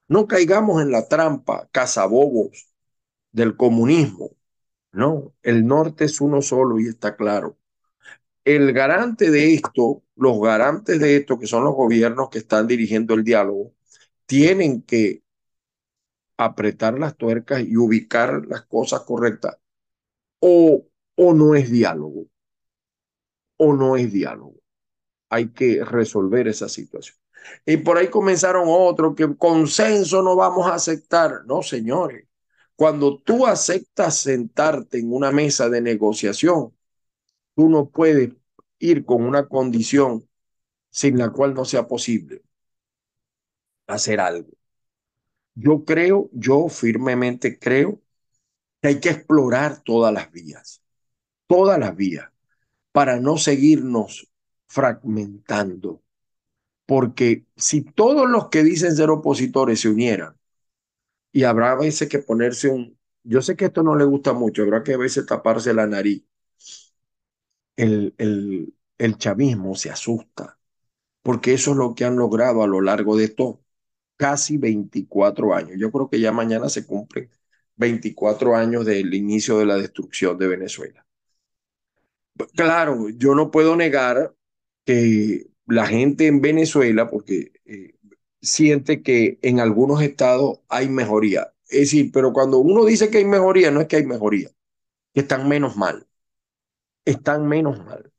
No 0.08 0.28
caigamos 0.28 0.82
en 0.82 0.92
la 0.92 1.08
trampa 1.08 1.70
cazabobos 1.72 2.70
del 3.32 3.58
comunismo. 3.58 4.32
No, 4.92 5.34
el 5.44 5.66
norte 5.68 6.06
es 6.06 6.22
uno 6.22 6.42
solo 6.42 6.80
y 6.80 6.88
está 6.88 7.16
claro. 7.16 7.58
El 8.46 8.74
garante 8.74 9.32
de 9.32 9.54
esto, 9.56 10.04
los 10.16 10.40
garantes 10.42 11.00
de 11.00 11.18
esto, 11.18 11.40
que 11.40 11.48
son 11.48 11.64
los 11.66 11.76
gobiernos 11.76 12.30
que 12.30 12.40
están 12.40 12.68
dirigiendo 12.68 13.14
el 13.16 13.24
diálogo, 13.24 13.74
tienen 14.26 14.82
que 14.84 15.23
apretar 16.38 17.00
las 17.00 17.18
tuercas 17.18 17.62
y 17.62 17.78
ubicar 17.78 18.46
las 18.48 18.64
cosas 18.66 19.02
correctas. 19.02 19.58
O, 20.40 20.88
o 21.16 21.34
no 21.34 21.56
es 21.56 21.72
diálogo, 21.72 22.28
o 23.58 23.74
no 23.74 23.96
es 23.96 24.12
diálogo. 24.12 24.56
Hay 25.30 25.50
que 25.52 25.84
resolver 25.84 26.48
esa 26.48 26.70
situación. 26.70 27.18
Y 27.66 27.78
por 27.78 27.98
ahí 27.98 28.10
comenzaron 28.10 28.66
otros 28.68 29.16
que 29.16 29.38
consenso 29.38 30.22
no 30.24 30.36
vamos 30.36 30.68
a 30.68 30.76
aceptar. 30.76 31.46
No, 31.46 31.62
señores. 31.64 32.28
Cuando 32.76 33.20
tú 33.20 33.46
aceptas 33.48 34.18
sentarte 34.20 35.00
en 35.00 35.14
una 35.14 35.32
mesa 35.32 35.70
de 35.70 35.82
negociación, 35.82 36.74
tú 37.56 37.70
no 37.70 37.90
puedes 37.90 38.32
ir 38.80 39.06
con 39.06 39.24
una 39.24 39.48
condición 39.48 40.28
sin 40.92 41.18
la 41.20 41.32
cual 41.32 41.54
no 41.56 41.66
sea 41.66 41.88
posible 41.88 42.44
hacer 43.88 44.20
algo. 44.20 44.52
Yo 45.56 45.86
creo, 45.86 46.30
yo 46.34 46.68
firmemente 46.70 47.60
creo 47.60 48.02
que 48.82 48.90
hay 48.90 49.00
que 49.02 49.10
explorar 49.12 49.84
todas 49.84 50.14
las 50.14 50.32
vías, 50.32 50.84
todas 51.48 51.80
las 51.80 51.96
vías, 51.96 52.32
para 52.92 53.20
no 53.20 53.38
seguirnos 53.38 54.30
fragmentando. 54.68 56.04
Porque 56.88 57.46
si 57.58 57.84
todos 57.84 58.30
los 58.30 58.50
que 58.50 58.64
dicen 58.64 58.96
ser 58.96 59.10
opositores 59.12 59.82
se 59.82 59.90
unieran, 59.90 60.38
y 61.32 61.44
habrá 61.44 61.72
a 61.72 61.76
veces 61.76 62.10
que 62.10 62.20
ponerse 62.20 62.70
un, 62.70 62.98
yo 63.24 63.42
sé 63.42 63.56
que 63.56 63.66
esto 63.66 63.84
no 63.84 63.96
le 63.96 64.06
gusta 64.06 64.34
mucho, 64.34 64.64
habrá 64.64 64.84
que 64.84 64.94
a 64.94 64.98
veces 64.98 65.26
taparse 65.26 65.74
la 65.74 65.88
nariz. 65.88 66.24
El, 67.76 68.14
el, 68.18 68.74
el 68.98 69.18
chavismo 69.18 69.76
se 69.76 69.90
asusta, 69.92 70.60
porque 71.24 71.54
eso 71.56 71.72
es 71.74 71.78
lo 71.78 71.96
que 71.96 72.06
han 72.06 72.18
logrado 72.18 72.64
a 72.64 72.68
lo 72.68 72.82
largo 72.82 73.18
de 73.18 73.30
todo 73.30 73.63
casi 74.24 74.58
24 74.58 75.54
años. 75.54 75.74
Yo 75.78 75.92
creo 75.92 76.10
que 76.10 76.20
ya 76.20 76.32
mañana 76.32 76.70
se 76.70 76.86
cumplen 76.86 77.30
24 77.76 78.56
años 78.56 78.86
del 78.86 79.14
inicio 79.14 79.58
de 79.58 79.66
la 79.66 79.76
destrucción 79.76 80.38
de 80.38 80.48
Venezuela. 80.48 81.06
Claro, 82.56 83.10
yo 83.10 83.36
no 83.36 83.52
puedo 83.52 83.76
negar 83.76 84.34
que 84.86 85.48
la 85.68 85.86
gente 85.88 86.28
en 86.28 86.42
Venezuela, 86.42 87.10
porque 87.10 87.52
eh, 87.66 87.96
siente 88.42 89.04
que 89.04 89.40
en 89.42 89.60
algunos 89.60 90.02
estados 90.02 90.60
hay 90.70 90.90
mejoría. 90.90 91.54
Es 91.70 91.82
decir, 91.82 92.12
pero 92.14 92.34
cuando 92.34 92.60
uno 92.60 92.86
dice 92.86 93.10
que 93.10 93.20
hay 93.20 93.26
mejoría, 93.26 93.72
no 93.72 93.82
es 93.82 93.88
que 93.88 93.98
hay 93.98 94.06
mejoría. 94.06 94.50
que 95.14 95.22
están 95.22 95.50
menos 95.50 95.78
mal. 95.78 96.08
Están 97.06 97.48
menos 97.48 97.80
mal. 97.86 98.12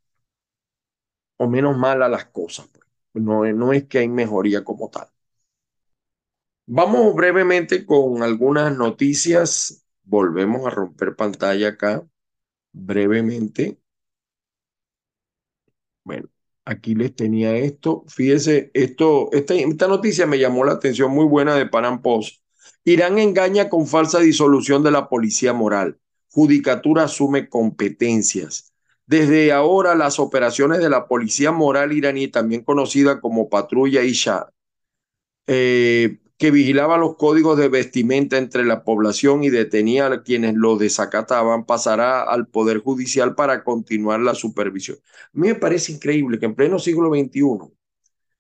O 1.36 1.46
menos 1.48 1.76
mal 1.78 2.02
a 2.02 2.08
las 2.08 2.24
cosas. 2.26 2.68
Pues. 3.12 3.24
No, 3.24 3.44
no 3.52 3.72
es 3.72 3.84
que 3.84 3.98
hay 3.98 4.08
mejoría 4.08 4.64
como 4.64 4.90
tal. 4.90 5.08
Vamos 6.66 7.14
brevemente 7.14 7.84
con 7.84 8.22
algunas 8.22 8.76
noticias. 8.76 9.84
Volvemos 10.02 10.66
a 10.66 10.70
romper 10.70 11.14
pantalla 11.14 11.68
acá 11.68 12.06
brevemente. 12.72 13.78
Bueno, 16.02 16.28
aquí 16.64 16.94
les 16.94 17.14
tenía 17.14 17.56
esto. 17.56 18.04
Fíjese, 18.08 18.70
esto, 18.74 19.30
esta, 19.32 19.54
esta 19.54 19.88
noticia 19.88 20.26
me 20.26 20.38
llamó 20.38 20.64
la 20.64 20.72
atención 20.72 21.10
muy 21.12 21.26
buena 21.26 21.54
de 21.54 21.66
Panam 21.66 22.02
Post. 22.02 22.42
Irán 22.84 23.18
engaña 23.18 23.68
con 23.68 23.86
falsa 23.86 24.20
disolución 24.20 24.82
de 24.82 24.90
la 24.90 25.08
policía 25.08 25.52
moral. 25.52 25.98
Judicatura 26.30 27.04
asume 27.04 27.48
competencias. 27.48 28.72
Desde 29.06 29.52
ahora, 29.52 29.94
las 29.94 30.18
operaciones 30.18 30.78
de 30.78 30.90
la 30.90 31.06
policía 31.08 31.52
moral 31.52 31.92
iraní, 31.92 32.28
también 32.28 32.64
conocida 32.64 33.20
como 33.20 33.48
Patrulla 33.50 34.02
Isha, 34.02 34.48
eh, 35.46 36.18
que 36.36 36.50
vigilaba 36.50 36.98
los 36.98 37.16
códigos 37.16 37.58
de 37.58 37.68
vestimenta 37.68 38.38
entre 38.38 38.64
la 38.64 38.84
población 38.84 39.44
y 39.44 39.50
detenía 39.50 40.06
a 40.06 40.22
quienes 40.22 40.54
lo 40.54 40.76
desacataban, 40.76 41.64
pasará 41.64 42.22
al 42.22 42.48
Poder 42.48 42.78
Judicial 42.78 43.34
para 43.34 43.62
continuar 43.62 44.20
la 44.20 44.34
supervisión. 44.34 44.98
A 45.26 45.28
mí 45.32 45.48
me 45.48 45.54
parece 45.54 45.92
increíble 45.92 46.38
que 46.38 46.46
en 46.46 46.54
pleno 46.54 46.78
siglo 46.78 47.08
XXI 47.10 47.72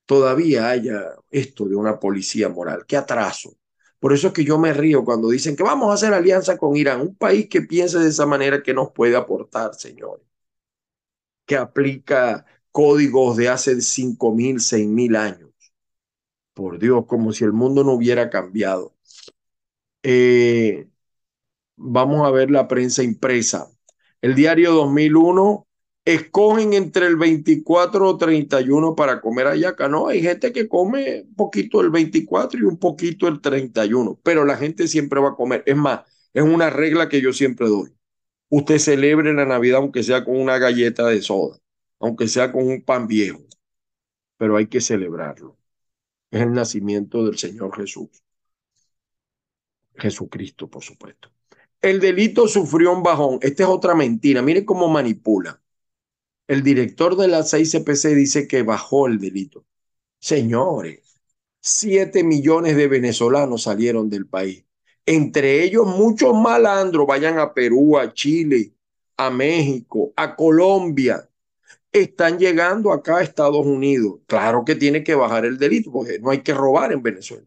todavía 0.06 0.68
haya 0.70 1.14
esto 1.30 1.66
de 1.66 1.76
una 1.76 1.98
policía 2.00 2.48
moral. 2.48 2.84
¡Qué 2.86 2.96
atraso! 2.96 3.56
Por 4.00 4.12
eso 4.12 4.28
es 4.28 4.32
que 4.34 4.44
yo 4.44 4.58
me 4.58 4.74
río 4.74 5.04
cuando 5.04 5.30
dicen 5.30 5.56
que 5.56 5.62
vamos 5.62 5.90
a 5.90 5.94
hacer 5.94 6.12
alianza 6.12 6.58
con 6.58 6.76
Irán, 6.76 7.00
un 7.00 7.16
país 7.16 7.48
que 7.48 7.62
piense 7.62 7.98
de 7.98 8.08
esa 8.10 8.26
manera 8.26 8.62
que 8.62 8.74
nos 8.74 8.92
puede 8.92 9.16
aportar, 9.16 9.74
señores, 9.74 10.26
que 11.46 11.56
aplica 11.56 12.44
códigos 12.70 13.36
de 13.36 13.48
hace 13.48 13.76
5.000, 13.76 14.58
6.000 14.60 15.16
años 15.16 15.53
por 16.54 16.78
Dios, 16.78 17.06
como 17.06 17.32
si 17.32 17.44
el 17.44 17.52
mundo 17.52 17.84
no 17.84 17.92
hubiera 17.94 18.30
cambiado. 18.30 18.94
Eh, 20.02 20.88
vamos 21.76 22.26
a 22.26 22.30
ver 22.30 22.50
la 22.50 22.68
prensa 22.68 23.02
impresa. 23.02 23.70
El 24.22 24.34
diario 24.34 24.72
2001, 24.72 25.66
escogen 26.04 26.74
entre 26.74 27.06
el 27.06 27.16
24 27.16 28.08
o 28.08 28.16
31 28.18 28.94
para 28.94 29.20
comer 29.20 29.46
ayaca. 29.46 29.88
No, 29.88 30.08
hay 30.08 30.22
gente 30.22 30.52
que 30.52 30.68
come 30.68 31.22
un 31.22 31.34
poquito 31.34 31.80
el 31.80 31.90
24 31.90 32.60
y 32.60 32.62
un 32.64 32.78
poquito 32.78 33.28
el 33.28 33.40
31, 33.40 34.20
pero 34.22 34.44
la 34.44 34.56
gente 34.56 34.88
siempre 34.88 35.20
va 35.20 35.30
a 35.30 35.36
comer. 35.36 35.62
Es 35.66 35.76
más, 35.76 36.00
es 36.32 36.42
una 36.42 36.70
regla 36.70 37.08
que 37.08 37.20
yo 37.20 37.32
siempre 37.32 37.68
doy. 37.68 37.90
Usted 38.50 38.78
celebre 38.78 39.32
la 39.34 39.46
Navidad 39.46 39.78
aunque 39.78 40.02
sea 40.02 40.24
con 40.24 40.36
una 40.40 40.58
galleta 40.58 41.06
de 41.08 41.22
soda, 41.22 41.58
aunque 42.00 42.28
sea 42.28 42.52
con 42.52 42.66
un 42.68 42.82
pan 42.84 43.06
viejo, 43.08 43.40
pero 44.36 44.56
hay 44.56 44.66
que 44.68 44.80
celebrarlo 44.80 45.56
es 46.38 46.42
el 46.42 46.52
nacimiento 46.52 47.24
del 47.24 47.38
Señor 47.38 47.74
Jesús. 47.76 48.08
Jesucristo, 49.94 50.68
por 50.68 50.82
supuesto. 50.82 51.30
El 51.80 52.00
delito 52.00 52.48
sufrió 52.48 52.92
un 52.92 53.02
bajón. 53.02 53.38
Esta 53.42 53.64
es 53.64 53.68
otra 53.68 53.94
mentira. 53.94 54.42
Miren 54.42 54.64
cómo 54.64 54.88
manipula. 54.88 55.60
El 56.46 56.62
director 56.62 57.16
de 57.16 57.28
la 57.28 57.42
6CPC 57.42 58.14
dice 58.14 58.48
que 58.48 58.62
bajó 58.62 59.06
el 59.06 59.18
delito. 59.18 59.64
Señores, 60.18 61.20
siete 61.60 62.24
millones 62.24 62.76
de 62.76 62.88
venezolanos 62.88 63.62
salieron 63.62 64.10
del 64.10 64.26
país. 64.26 64.64
Entre 65.06 65.62
ellos 65.62 65.86
muchos 65.86 66.34
malandros 66.34 67.06
vayan 67.06 67.38
a 67.38 67.52
Perú, 67.52 67.98
a 67.98 68.12
Chile, 68.12 68.72
a 69.16 69.30
México, 69.30 70.12
a 70.16 70.34
Colombia 70.34 71.28
están 71.94 72.38
llegando 72.38 72.92
acá 72.92 73.18
a 73.18 73.22
Estados 73.22 73.64
Unidos. 73.64 74.20
Claro 74.26 74.64
que 74.64 74.74
tiene 74.74 75.04
que 75.04 75.14
bajar 75.14 75.44
el 75.44 75.58
delito, 75.58 75.92
porque 75.92 76.18
no 76.18 76.30
hay 76.30 76.42
que 76.42 76.52
robar 76.52 76.92
en 76.92 77.02
Venezuela. 77.02 77.46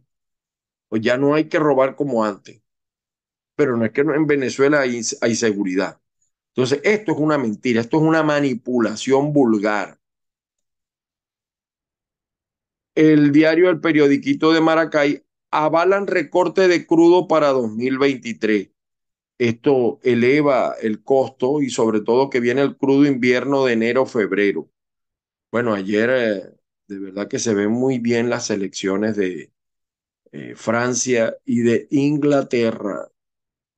Pues 0.87 1.01
ya 1.01 1.17
no 1.17 1.35
hay 1.35 1.49
que 1.49 1.59
robar 1.59 1.95
como 1.95 2.23
antes. 2.23 2.61
Pero 3.55 3.75
no 3.75 3.85
es 3.85 3.91
que 3.91 4.01
en 4.01 4.27
Venezuela 4.27 4.81
hay, 4.81 5.01
hay 5.21 5.35
seguridad. 5.35 5.99
Entonces, 6.55 6.79
esto 6.83 7.11
es 7.11 7.17
una 7.19 7.37
mentira, 7.37 7.81
esto 7.81 7.97
es 7.97 8.03
una 8.03 8.23
manipulación 8.23 9.33
vulgar. 9.33 9.99
El 12.95 13.31
diario 13.31 13.69
El 13.69 13.81
Periodiquito 13.81 14.53
de 14.53 14.61
Maracay 14.61 15.23
avalan 15.51 16.07
recorte 16.07 16.67
de 16.67 16.87
crudo 16.87 17.27
para 17.27 17.49
2023 17.49 18.69
esto 19.37 19.99
eleva 20.03 20.75
el 20.81 21.03
costo 21.03 21.61
y 21.61 21.69
sobre 21.69 22.01
todo 22.01 22.29
que 22.29 22.39
viene 22.39 22.61
el 22.61 22.77
crudo 22.77 23.05
invierno 23.05 23.65
de 23.65 23.73
enero-febrero. 23.73 24.69
Bueno, 25.51 25.73
ayer 25.73 26.09
eh, 26.09 26.43
de 26.87 26.99
verdad 26.99 27.27
que 27.27 27.39
se 27.39 27.53
ven 27.53 27.71
muy 27.71 27.99
bien 27.99 28.29
las 28.29 28.49
elecciones 28.49 29.15
de 29.15 29.51
eh, 30.31 30.55
Francia 30.55 31.35
y 31.45 31.59
de 31.61 31.87
Inglaterra. 31.91 33.07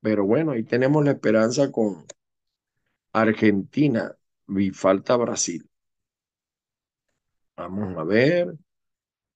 Pero 0.02 0.26
bueno, 0.26 0.52
ahí 0.52 0.64
tenemos 0.64 1.04
la 1.04 1.12
esperanza 1.12 1.72
con 1.72 2.06
Argentina 3.12 4.16
y 4.48 4.72
falta 4.72 5.18
Brasil. 5.18 5.70
Vamos 7.58 7.98
a 7.98 8.04
ver. 8.04 8.56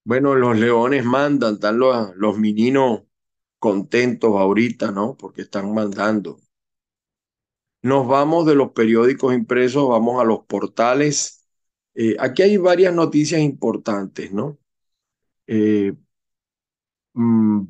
Bueno, 0.05 0.35
los 0.35 0.57
leones 0.57 1.03
mandan, 1.05 1.55
están 1.55 1.79
los, 1.79 2.15
los 2.15 2.37
meninos 2.37 3.03
contentos 3.63 4.31
ahorita, 4.35 4.91
¿no? 4.91 5.15
Porque 5.15 5.43
están 5.43 5.73
mandando. 5.73 6.37
Nos 7.81 8.05
vamos 8.09 8.45
de 8.45 8.55
los 8.55 8.71
periódicos 8.73 9.33
impresos, 9.33 9.87
vamos 9.87 10.21
a 10.21 10.25
los 10.25 10.39
portales. 10.45 11.45
Eh, 11.95 12.17
aquí 12.19 12.41
hay 12.41 12.57
varias 12.57 12.93
noticias 12.93 13.39
importantes, 13.39 14.33
¿no? 14.33 14.57
Eh, 15.47 15.93
mm, 17.13 17.61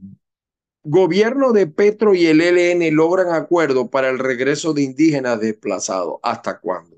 gobierno 0.83 1.51
de 1.51 1.67
Petro 1.67 2.15
y 2.15 2.25
el 2.25 2.41
ELN 2.41 2.95
logran 2.95 3.31
acuerdo 3.31 3.91
para 3.91 4.09
el 4.09 4.17
regreso 4.17 4.73
de 4.73 4.81
indígenas 4.81 5.39
desplazados. 5.39 6.15
¿Hasta 6.23 6.59
cuándo? 6.59 6.97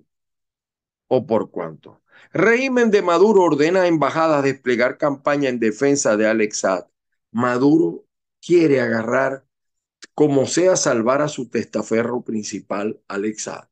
¿O 1.10 1.28
por 1.28 1.52
cuánto? 1.52 2.02
Régimen 2.32 2.92
de 2.92 3.02
Maduro 3.02 3.44
ordena 3.44 3.82
a 3.82 3.88
embajadas 3.88 4.42
desplegar 4.42 4.98
campaña 4.98 5.50
en 5.50 5.60
defensa 5.60 6.16
de 6.16 6.28
Alex 6.28 6.66
Maduro 7.32 8.05
quiere 8.46 8.80
agarrar 8.80 9.46
como 10.14 10.46
sea 10.46 10.76
salvar 10.76 11.22
a 11.22 11.28
su 11.28 11.50
testaferro 11.50 12.22
principal, 12.22 13.02
Alexa. 13.08 13.70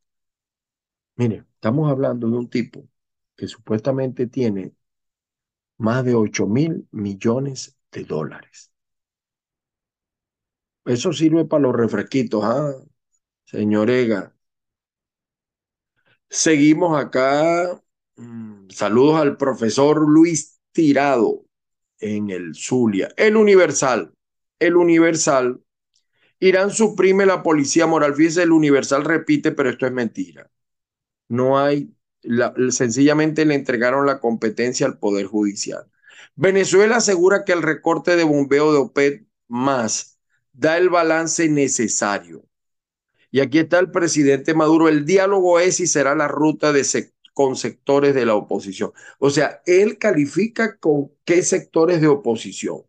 Mire, 1.15 1.45
estamos 1.53 1.91
hablando 1.91 2.27
de 2.27 2.37
un 2.37 2.49
tipo 2.49 2.87
que 3.35 3.47
supuestamente 3.47 4.27
tiene 4.27 4.73
más 5.77 6.03
de 6.03 6.15
8 6.15 6.47
mil 6.47 6.87
millones 6.91 7.77
de 7.91 8.03
dólares. 8.03 8.71
Eso 10.85 11.13
sirve 11.13 11.45
para 11.45 11.63
los 11.63 11.75
refresquitos, 11.75 12.43
¿ah? 12.43 12.73
Señor 13.45 13.89
Ega. 13.89 14.35
Seguimos 16.29 16.99
acá. 16.99 17.79
Mm, 18.15 18.69
saludos 18.69 19.21
al 19.21 19.37
profesor 19.37 20.01
Luis 20.09 20.59
Tirado 20.71 21.45
en 21.99 22.31
el 22.31 22.55
Zulia. 22.55 23.09
El 23.15 23.37
Universal 23.37 24.13
el 24.67 24.75
Universal, 24.75 25.61
Irán 26.39 26.71
suprime 26.71 27.25
la 27.25 27.43
policía 27.43 27.87
moral. 27.87 28.15
Fíjese, 28.15 28.43
el 28.43 28.51
Universal 28.51 29.05
repite, 29.05 29.51
pero 29.51 29.69
esto 29.69 29.85
es 29.85 29.91
mentira. 29.91 30.49
No 31.29 31.59
hay, 31.59 31.95
sencillamente 32.69 33.45
le 33.45 33.55
entregaron 33.55 34.05
la 34.05 34.19
competencia 34.19 34.85
al 34.85 34.99
Poder 34.99 35.25
Judicial. 35.25 35.89
Venezuela 36.35 36.97
asegura 36.97 37.43
que 37.45 37.53
el 37.53 37.61
recorte 37.61 38.15
de 38.15 38.23
bombeo 38.23 38.73
de 38.73 38.79
OPED 38.79 39.21
más 39.47 40.19
da 40.51 40.77
el 40.77 40.89
balance 40.89 41.47
necesario. 41.49 42.45
Y 43.31 43.39
aquí 43.39 43.59
está 43.59 43.79
el 43.79 43.91
presidente 43.91 44.53
Maduro. 44.53 44.89
El 44.89 45.05
diálogo 45.05 45.59
es 45.59 45.79
y 45.79 45.87
será 45.87 46.15
la 46.15 46.27
ruta 46.27 46.71
de 46.71 46.83
con 47.33 47.55
sectores 47.55 48.13
de 48.13 48.25
la 48.25 48.35
oposición. 48.35 48.91
O 49.19 49.29
sea, 49.29 49.61
él 49.65 49.97
califica 49.97 50.77
con 50.77 51.11
qué 51.25 51.41
sectores 51.41 51.99
de 52.01 52.07
oposición. 52.07 52.83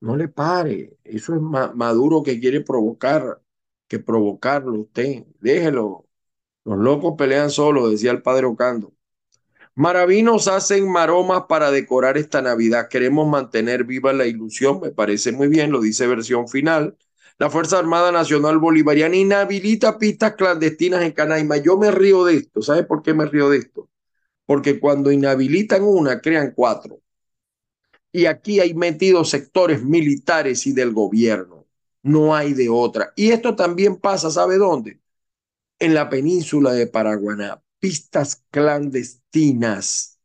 No 0.00 0.16
le 0.16 0.28
pare. 0.28 0.98
Eso 1.04 1.34
es 1.34 1.40
Maduro 1.40 2.22
que 2.22 2.40
quiere 2.40 2.60
provocar, 2.62 3.40
que 3.88 3.98
provocarlo 3.98 4.80
usted. 4.80 5.24
Déjelo. 5.40 6.06
Los 6.64 6.78
locos 6.78 7.14
pelean 7.18 7.50
solos, 7.50 7.90
decía 7.90 8.10
el 8.12 8.22
padre 8.22 8.46
Ocando. 8.46 8.92
Maravinos 9.74 10.48
hacen 10.48 10.90
maromas 10.90 11.44
para 11.48 11.70
decorar 11.70 12.18
esta 12.18 12.42
Navidad. 12.42 12.88
Queremos 12.88 13.28
mantener 13.28 13.84
viva 13.84 14.12
la 14.12 14.26
ilusión, 14.26 14.80
me 14.80 14.90
parece 14.90 15.32
muy 15.32 15.48
bien, 15.48 15.72
lo 15.72 15.80
dice 15.80 16.06
versión 16.06 16.48
final. 16.48 16.96
La 17.38 17.50
Fuerza 17.50 17.78
Armada 17.78 18.12
Nacional 18.12 18.58
Bolivariana 18.58 19.16
inhabilita 19.16 19.98
pistas 19.98 20.34
clandestinas 20.34 21.02
en 21.02 21.12
Canaima. 21.12 21.56
Yo 21.58 21.78
me 21.78 21.90
río 21.90 22.24
de 22.24 22.36
esto. 22.36 22.62
¿Sabe 22.62 22.84
por 22.84 23.02
qué 23.02 23.14
me 23.14 23.26
río 23.26 23.48
de 23.50 23.58
esto? 23.58 23.88
Porque 24.46 24.80
cuando 24.80 25.12
inhabilitan 25.12 25.82
una, 25.82 26.20
crean 26.20 26.52
cuatro 26.54 27.00
y 28.12 28.26
aquí 28.26 28.60
hay 28.60 28.74
metidos 28.74 29.30
sectores 29.30 29.82
militares 29.84 30.66
y 30.66 30.72
del 30.72 30.92
gobierno. 30.92 31.66
No 32.02 32.34
hay 32.34 32.54
de 32.54 32.68
otra. 32.68 33.12
Y 33.16 33.30
esto 33.30 33.56
también 33.56 33.96
pasa, 33.96 34.30
¿sabe 34.30 34.56
dónde? 34.58 35.00
en 35.80 35.94
la 35.94 36.08
península 36.10 36.72
de 36.72 36.86
Paraguaná, 36.86 37.62
pistas 37.80 38.44
clandestinas, 38.50 40.20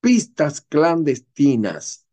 pistas 0.00 0.60
clandestinas 0.62 2.06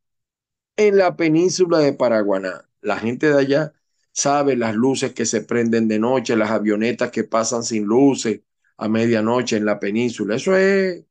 en 0.78 0.98
la 0.98 1.16
península 1.18 1.80
de 1.80 1.94
Paraguaná. 1.94 2.70
La 2.82 2.98
gente 3.00 3.30
de 3.30 3.40
allá 3.40 3.74
sabe 4.14 4.56
las 4.56 4.76
luces 4.76 5.14
que 5.14 5.26
se 5.26 5.42
prenden 5.42 5.88
de 5.88 6.00
noche, 6.00 6.36
las 6.38 6.52
avionetas 6.52 7.12
que 7.12 7.24
pasan 7.24 7.64
sin 7.64 7.86
luces 7.86 8.42
a 8.78 8.88
medianoche 8.90 9.58
en 9.58 9.66
la 9.66 9.80
península. 9.80 10.36
Eso 10.36 10.56
es 10.56 11.04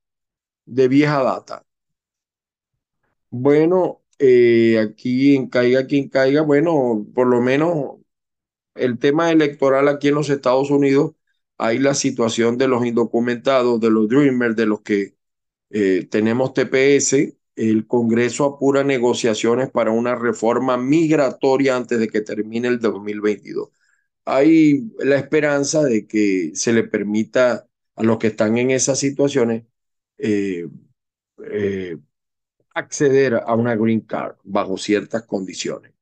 de 0.66 0.88
vieja 0.88 1.22
data. 1.22 1.65
Bueno, 3.38 4.02
eh, 4.18 4.78
aquí 4.78 5.36
en 5.36 5.48
caiga 5.48 5.86
quien 5.86 6.08
caiga, 6.08 6.42
bueno, 6.42 7.06
por 7.14 7.26
lo 7.26 7.40
menos 7.40 7.96
el 8.74 8.98
tema 8.98 9.32
electoral 9.32 9.88
aquí 9.88 10.08
en 10.08 10.14
los 10.16 10.30
Estados 10.30 10.70
Unidos, 10.70 11.14
hay 11.58 11.78
la 11.78 11.94
situación 11.94 12.58
de 12.58 12.68
los 12.68 12.86
indocumentados, 12.86 13.80
de 13.80 13.90
los 13.90 14.08
dreamers, 14.08 14.56
de 14.56 14.66
los 14.66 14.82
que 14.82 15.16
eh, 15.70 16.06
tenemos 16.10 16.54
TPS, 16.54 17.38
el 17.56 17.86
Congreso 17.86 18.44
apura 18.46 18.84
negociaciones 18.84 19.70
para 19.70 19.92
una 19.92 20.14
reforma 20.16 20.76
migratoria 20.78 21.76
antes 21.76 21.98
de 22.00 22.08
que 22.08 22.22
termine 22.22 22.68
el 22.68 22.80
2022. 22.80 23.70
Hay 24.26 24.90
la 24.98 25.16
esperanza 25.18 25.84
de 25.84 26.06
que 26.06 26.52
se 26.54 26.72
le 26.72 26.84
permita 26.84 27.68
a 27.96 28.02
los 28.04 28.18
que 28.18 28.28
están 28.28 28.58
en 28.58 28.70
esas 28.72 28.98
situaciones 29.00 29.64
eh, 30.18 31.96
acceder 32.76 33.42
a 33.46 33.54
una 33.54 33.74
green 33.74 34.02
card 34.02 34.36
bajo 34.44 34.76
ciertas 34.76 35.24
condiciones, 35.24 35.94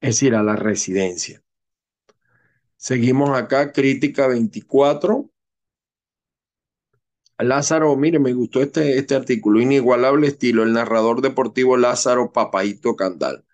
es 0.00 0.16
decir, 0.16 0.34
a 0.34 0.42
la 0.42 0.54
residencia. 0.54 1.42
Seguimos 2.76 3.30
acá, 3.30 3.72
crítica 3.72 4.28
24. 4.28 5.30
Lázaro, 7.38 7.96
mire, 7.96 8.18
me 8.18 8.34
gustó 8.34 8.60
este, 8.60 8.98
este 8.98 9.14
artículo, 9.14 9.60
inigualable 9.60 10.26
estilo, 10.26 10.62
el 10.62 10.72
narrador 10.72 11.22
deportivo 11.22 11.76
Lázaro 11.76 12.32
Papaito 12.32 12.94
Candal. 12.94 13.44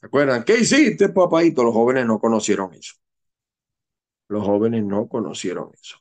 ¿Se 0.00 0.06
acuerdan? 0.06 0.44
¿Qué 0.44 0.58
hiciste, 0.58 1.10
Papaito? 1.10 1.62
Los 1.62 1.74
jóvenes 1.74 2.06
no 2.06 2.18
conocieron 2.18 2.74
eso. 2.74 2.94
Los 4.28 4.44
jóvenes 4.44 4.84
no 4.84 5.08
conocieron 5.08 5.70
eso. 5.80 5.98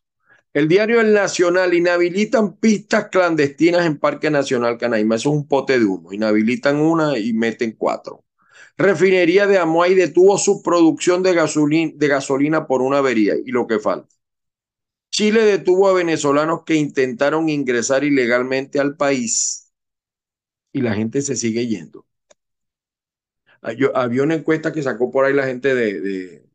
El 0.56 0.70
diario 0.70 1.02
El 1.02 1.12
Nacional 1.12 1.74
inhabilitan 1.74 2.56
pistas 2.56 3.10
clandestinas 3.10 3.86
en 3.86 4.00
Parque 4.00 4.30
Nacional 4.32 4.78
Canaima. 4.78 5.16
Eso 5.16 5.30
es 5.30 5.36
un 5.36 5.50
pote 5.50 5.78
de 5.78 5.84
humo. 5.84 6.14
Inhabilitan 6.14 6.78
una 6.78 7.18
y 7.18 7.34
meten 7.34 7.74
cuatro. 7.74 8.24
Refinería 8.78 9.48
de 9.48 9.58
Amuay 9.58 9.96
detuvo 9.96 10.38
su 10.38 10.64
producción 10.64 11.24
de 11.24 11.34
gasolina, 11.34 11.92
de 11.94 12.08
gasolina 12.08 12.68
por 12.68 12.82
una 12.82 13.00
avería 13.00 13.34
y 13.36 13.52
lo 13.52 13.68
que 13.68 13.80
falta. 13.80 14.16
Chile 15.12 15.42
detuvo 15.42 15.90
a 15.90 15.94
venezolanos 15.94 16.64
que 16.64 16.76
intentaron 16.76 17.50
ingresar 17.50 18.06
ilegalmente 18.06 18.80
al 18.80 18.96
país 18.96 19.74
y 20.72 20.80
la 20.80 20.94
gente 20.94 21.22
se 21.22 21.36
sigue 21.36 21.68
yendo. 21.68 22.06
Había 23.62 24.24
una 24.24 24.36
encuesta 24.36 24.72
que 24.72 24.82
sacó 24.82 25.12
por 25.12 25.26
ahí 25.26 25.34
la 25.34 25.48
gente 25.48 25.76
de, 25.76 26.46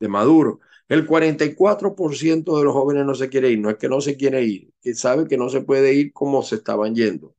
de, 0.00 0.08
Maduro. 0.08 0.60
El 0.88 1.06
44% 1.06 2.58
de 2.58 2.64
los 2.64 2.72
jóvenes 2.72 3.04
no 3.04 3.14
se 3.14 3.28
quiere 3.28 3.50
ir. 3.50 3.58
No 3.58 3.70
es 3.70 3.76
que 3.76 3.88
no 3.88 4.00
se 4.00 4.16
quiere 4.16 4.44
ir, 4.44 4.72
que 4.80 4.94
sabe 4.94 5.26
que 5.26 5.36
no 5.36 5.48
se 5.48 5.62
puede 5.62 5.94
ir 5.94 6.12
como 6.12 6.42
se 6.42 6.56
estaban 6.56 6.94
yendo. 6.94 7.34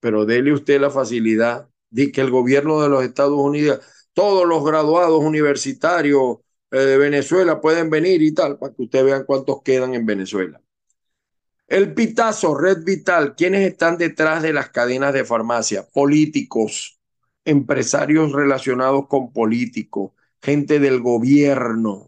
Pero 0.00 0.24
dele 0.24 0.52
usted 0.52 0.80
la 0.80 0.90
facilidad 0.90 1.68
de 1.90 2.12
que 2.12 2.20
el 2.20 2.30
gobierno 2.30 2.80
de 2.80 2.88
los 2.88 3.04
Estados 3.04 3.38
Unidos, 3.38 3.80
todos 4.12 4.46
los 4.46 4.64
graduados 4.64 5.22
universitarios, 5.22 6.38
eh, 6.70 6.78
de 6.78 6.98
Venezuela 6.98 7.60
pueden 7.60 7.90
venir 7.90 8.22
y 8.22 8.32
tal, 8.32 8.58
para 8.58 8.74
que 8.74 8.82
ustedes 8.82 9.04
vean 9.04 9.24
cuántos 9.24 9.62
quedan 9.62 9.94
en 9.94 10.06
Venezuela. 10.06 10.60
El 11.66 11.92
Pitazo, 11.94 12.54
Red 12.54 12.82
Vital, 12.84 13.34
¿quiénes 13.36 13.66
están 13.70 13.98
detrás 13.98 14.42
de 14.42 14.54
las 14.54 14.70
cadenas 14.70 15.12
de 15.12 15.24
farmacia? 15.24 15.86
Políticos, 15.86 16.98
empresarios 17.44 18.32
relacionados 18.32 19.06
con 19.06 19.32
políticos, 19.32 20.12
gente 20.40 20.78
del 20.78 21.00
gobierno 21.00 22.07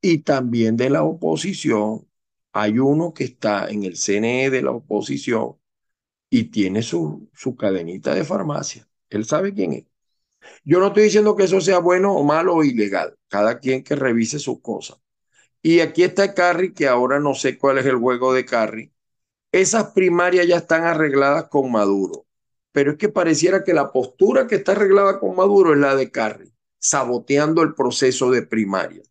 y 0.00 0.18
también 0.18 0.76
de 0.76 0.90
la 0.90 1.02
oposición. 1.02 2.06
Hay 2.52 2.78
uno 2.78 3.14
que 3.14 3.24
está 3.24 3.68
en 3.68 3.84
el 3.84 3.96
CNE 3.96 4.50
de 4.50 4.62
la 4.62 4.72
oposición 4.72 5.56
y 6.30 6.44
tiene 6.44 6.82
su, 6.82 7.28
su 7.34 7.56
cadenita 7.56 8.14
de 8.14 8.24
farmacia. 8.24 8.88
Él 9.10 9.24
sabe 9.24 9.54
quién 9.54 9.72
es. 9.74 9.86
Yo 10.64 10.80
no 10.80 10.88
estoy 10.88 11.04
diciendo 11.04 11.36
que 11.36 11.44
eso 11.44 11.60
sea 11.60 11.78
bueno 11.78 12.14
o 12.14 12.24
malo 12.24 12.56
o 12.56 12.64
ilegal. 12.64 13.16
Cada 13.28 13.58
quien 13.58 13.82
que 13.84 13.96
revise 13.96 14.38
sus 14.38 14.60
cosas. 14.60 14.98
Y 15.62 15.80
aquí 15.80 16.04
está 16.04 16.34
Carry, 16.34 16.72
que 16.72 16.86
ahora 16.88 17.20
no 17.20 17.34
sé 17.34 17.58
cuál 17.58 17.78
es 17.78 17.86
el 17.86 17.96
juego 17.96 18.32
de 18.32 18.44
Carry. 18.44 18.92
Esas 19.52 19.92
primarias 19.92 20.46
ya 20.46 20.56
están 20.58 20.84
arregladas 20.84 21.48
con 21.48 21.70
Maduro. 21.72 22.26
Pero 22.72 22.92
es 22.92 22.98
que 22.98 23.08
pareciera 23.08 23.64
que 23.64 23.74
la 23.74 23.92
postura 23.92 24.46
que 24.46 24.56
está 24.56 24.72
arreglada 24.72 25.18
con 25.18 25.36
Maduro 25.36 25.72
es 25.72 25.78
la 25.78 25.96
de 25.96 26.10
Carry, 26.10 26.52
saboteando 26.78 27.62
el 27.62 27.74
proceso 27.74 28.30
de 28.30 28.42
primaria. 28.42 29.02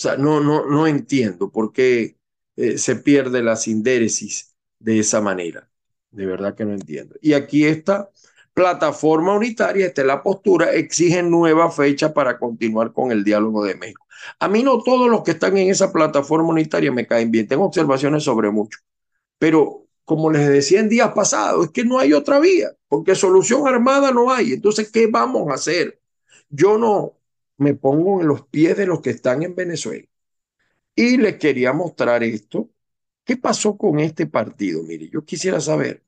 O 0.00 0.02
sea, 0.02 0.16
no, 0.16 0.40
no, 0.40 0.64
no 0.64 0.86
entiendo 0.86 1.50
por 1.50 1.74
qué 1.74 2.16
eh, 2.56 2.78
se 2.78 2.96
pierde 2.96 3.42
la 3.42 3.54
sindéresis 3.54 4.54
de 4.78 4.98
esa 4.98 5.20
manera. 5.20 5.68
De 6.10 6.24
verdad 6.24 6.54
que 6.54 6.64
no 6.64 6.72
entiendo. 6.72 7.16
Y 7.20 7.34
aquí 7.34 7.66
está 7.66 8.08
plataforma 8.54 9.34
unitaria, 9.34 9.86
esta 9.86 10.00
es 10.00 10.06
la 10.06 10.22
postura, 10.22 10.72
exigen 10.72 11.30
nueva 11.30 11.70
fecha 11.70 12.14
para 12.14 12.38
continuar 12.38 12.94
con 12.94 13.12
el 13.12 13.24
diálogo 13.24 13.62
de 13.62 13.74
México. 13.74 14.06
A 14.38 14.48
mí 14.48 14.62
no 14.62 14.82
todos 14.82 15.10
los 15.10 15.22
que 15.22 15.32
están 15.32 15.58
en 15.58 15.68
esa 15.68 15.92
plataforma 15.92 16.48
unitaria 16.48 16.90
me 16.90 17.06
caen 17.06 17.30
bien, 17.30 17.46
tengo 17.46 17.66
observaciones 17.66 18.24
sobre 18.24 18.50
mucho, 18.50 18.78
pero 19.38 19.86
como 20.06 20.30
les 20.32 20.48
decía 20.48 20.80
en 20.80 20.88
días 20.88 21.12
pasados, 21.12 21.66
es 21.66 21.72
que 21.72 21.84
no 21.84 21.98
hay 21.98 22.14
otra 22.14 22.40
vía, 22.40 22.70
porque 22.88 23.14
solución 23.14 23.68
armada 23.68 24.12
no 24.12 24.32
hay. 24.32 24.54
Entonces, 24.54 24.90
¿qué 24.90 25.06
vamos 25.06 25.48
a 25.50 25.54
hacer? 25.54 26.00
Yo 26.48 26.78
no 26.78 27.19
me 27.60 27.74
pongo 27.74 28.20
en 28.20 28.28
los 28.28 28.46
pies 28.46 28.76
de 28.76 28.86
los 28.86 29.00
que 29.00 29.10
están 29.10 29.42
en 29.42 29.54
Venezuela. 29.54 30.06
Y 30.94 31.16
les 31.16 31.36
quería 31.36 31.72
mostrar 31.72 32.22
esto. 32.24 32.70
¿Qué 33.24 33.36
pasó 33.36 33.76
con 33.76 34.00
este 34.00 34.26
partido? 34.26 34.82
Mire, 34.82 35.08
yo 35.08 35.24
quisiera 35.24 35.60
saber 35.60 36.02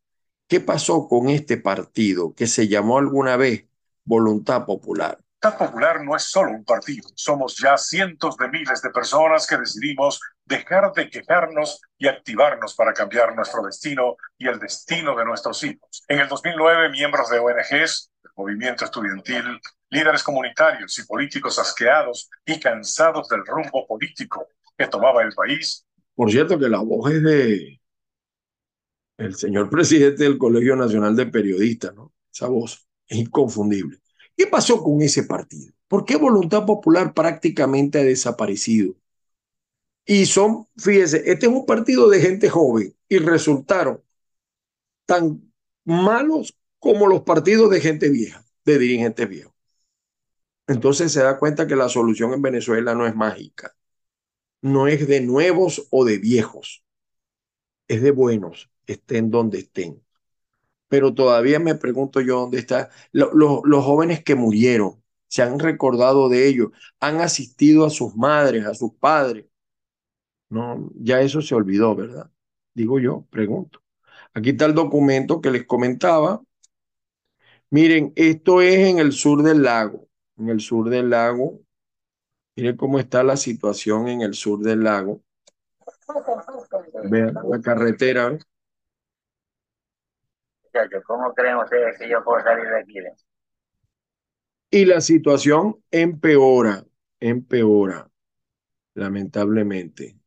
¿Qué 0.52 0.60
pasó 0.60 1.08
con 1.08 1.30
este 1.30 1.56
partido 1.56 2.34
que 2.34 2.46
se 2.46 2.68
llamó 2.68 2.98
alguna 2.98 3.38
vez 3.38 3.64
Voluntad 4.04 4.66
Popular? 4.66 5.18
Voluntad 5.42 5.66
Popular 5.66 6.04
no 6.04 6.14
es 6.14 6.24
solo 6.24 6.50
un 6.50 6.62
partido, 6.62 7.08
somos 7.14 7.56
ya 7.56 7.78
cientos 7.78 8.36
de 8.36 8.48
miles 8.48 8.82
de 8.82 8.90
personas 8.90 9.46
que 9.46 9.56
decidimos 9.56 10.20
dejar 10.44 10.92
de 10.92 11.08
quejarnos 11.08 11.80
y 11.96 12.06
activarnos 12.06 12.74
para 12.74 12.92
cambiar 12.92 13.34
nuestro 13.34 13.62
destino 13.62 14.16
y 14.36 14.46
el 14.46 14.58
destino 14.58 15.16
de 15.16 15.24
nuestros 15.24 15.64
hijos. 15.64 16.04
En 16.06 16.20
el 16.20 16.28
2009, 16.28 16.90
miembros 16.90 17.30
de 17.30 17.38
ONGs, 17.38 18.11
movimiento 18.36 18.84
estudiantil, 18.84 19.60
líderes 19.90 20.22
comunitarios 20.22 20.98
y 20.98 21.06
políticos 21.06 21.58
asqueados 21.58 22.28
y 22.46 22.58
cansados 22.58 23.28
del 23.28 23.44
rumbo 23.46 23.86
político 23.86 24.46
que 24.76 24.86
tomaba 24.86 25.22
el 25.22 25.32
país. 25.32 25.86
Por 26.14 26.30
cierto 26.30 26.58
que 26.58 26.68
la 26.68 26.80
voz 26.80 27.12
es 27.12 27.22
de 27.22 27.80
el 29.18 29.34
señor 29.34 29.70
presidente 29.70 30.24
del 30.24 30.38
Colegio 30.38 30.74
Nacional 30.76 31.14
de 31.14 31.26
Periodistas, 31.26 31.94
¿no? 31.94 32.12
Esa 32.32 32.48
voz 32.48 32.86
es 33.06 33.18
inconfundible. 33.18 33.98
¿Qué 34.36 34.46
pasó 34.46 34.82
con 34.82 35.00
ese 35.02 35.24
partido? 35.24 35.72
¿Por 35.86 36.04
qué 36.04 36.16
Voluntad 36.16 36.64
Popular 36.64 37.12
prácticamente 37.12 38.00
ha 38.00 38.04
desaparecido? 38.04 38.94
Y 40.04 40.26
son, 40.26 40.66
fíjese, 40.76 41.22
este 41.30 41.46
es 41.46 41.52
un 41.52 41.66
partido 41.66 42.08
de 42.08 42.20
gente 42.20 42.48
joven 42.48 42.96
y 43.08 43.18
resultaron 43.18 44.02
tan 45.06 45.52
malos 45.84 46.56
como 46.82 47.06
los 47.06 47.22
partidos 47.22 47.70
de 47.70 47.80
gente 47.80 48.10
vieja, 48.10 48.44
de 48.64 48.76
dirigentes 48.76 49.28
viejos. 49.28 49.54
Entonces 50.66 51.12
se 51.12 51.22
da 51.22 51.38
cuenta 51.38 51.68
que 51.68 51.76
la 51.76 51.88
solución 51.88 52.32
en 52.32 52.42
Venezuela 52.42 52.96
no 52.96 53.06
es 53.06 53.14
mágica, 53.14 53.72
no 54.62 54.88
es 54.88 55.06
de 55.06 55.20
nuevos 55.20 55.86
o 55.90 56.04
de 56.04 56.18
viejos, 56.18 56.84
es 57.86 58.02
de 58.02 58.10
buenos, 58.10 58.68
estén 58.88 59.30
donde 59.30 59.60
estén. 59.60 60.02
Pero 60.88 61.14
todavía 61.14 61.60
me 61.60 61.76
pregunto 61.76 62.20
yo 62.20 62.40
dónde 62.40 62.58
están 62.58 62.88
los 63.12 63.84
jóvenes 63.84 64.24
que 64.24 64.34
murieron, 64.34 65.04
se 65.28 65.42
han 65.42 65.60
recordado 65.60 66.28
de 66.28 66.48
ellos, 66.48 66.70
han 66.98 67.20
asistido 67.20 67.86
a 67.86 67.90
sus 67.90 68.16
madres, 68.16 68.66
a 68.66 68.74
sus 68.74 68.92
padres. 68.94 69.46
No, 70.48 70.90
ya 70.96 71.20
eso 71.20 71.40
se 71.40 71.54
olvidó, 71.54 71.94
¿verdad? 71.94 72.28
Digo 72.74 72.98
yo, 72.98 73.24
pregunto. 73.30 73.82
Aquí 74.34 74.50
está 74.50 74.66
el 74.66 74.74
documento 74.74 75.40
que 75.40 75.52
les 75.52 75.64
comentaba. 75.64 76.42
Miren, 77.72 78.12
esto 78.16 78.60
es 78.60 78.86
en 78.86 78.98
el 78.98 79.12
sur 79.12 79.42
del 79.42 79.62
lago. 79.62 80.06
En 80.36 80.50
el 80.50 80.60
sur 80.60 80.90
del 80.90 81.08
lago. 81.08 81.58
Miren 82.54 82.76
cómo 82.76 82.98
está 82.98 83.22
la 83.22 83.38
situación 83.38 84.08
en 84.08 84.20
el 84.20 84.34
sur 84.34 84.60
del 84.60 84.84
lago. 84.84 85.22
Vean 87.04 87.32
la 87.32 87.60
carretera. 87.62 88.36
¿cómo 91.06 91.32
creen 91.32 91.56
ustedes 91.56 91.98
que 91.98 92.10
yo 92.10 92.22
puedo 92.22 92.42
salir 92.42 92.66
de 92.66 92.78
aquí? 92.78 92.94
Y 94.70 94.84
la 94.84 95.00
situación 95.00 95.82
empeora, 95.90 96.84
empeora. 97.20 98.06
lamentablemente. 98.92 100.18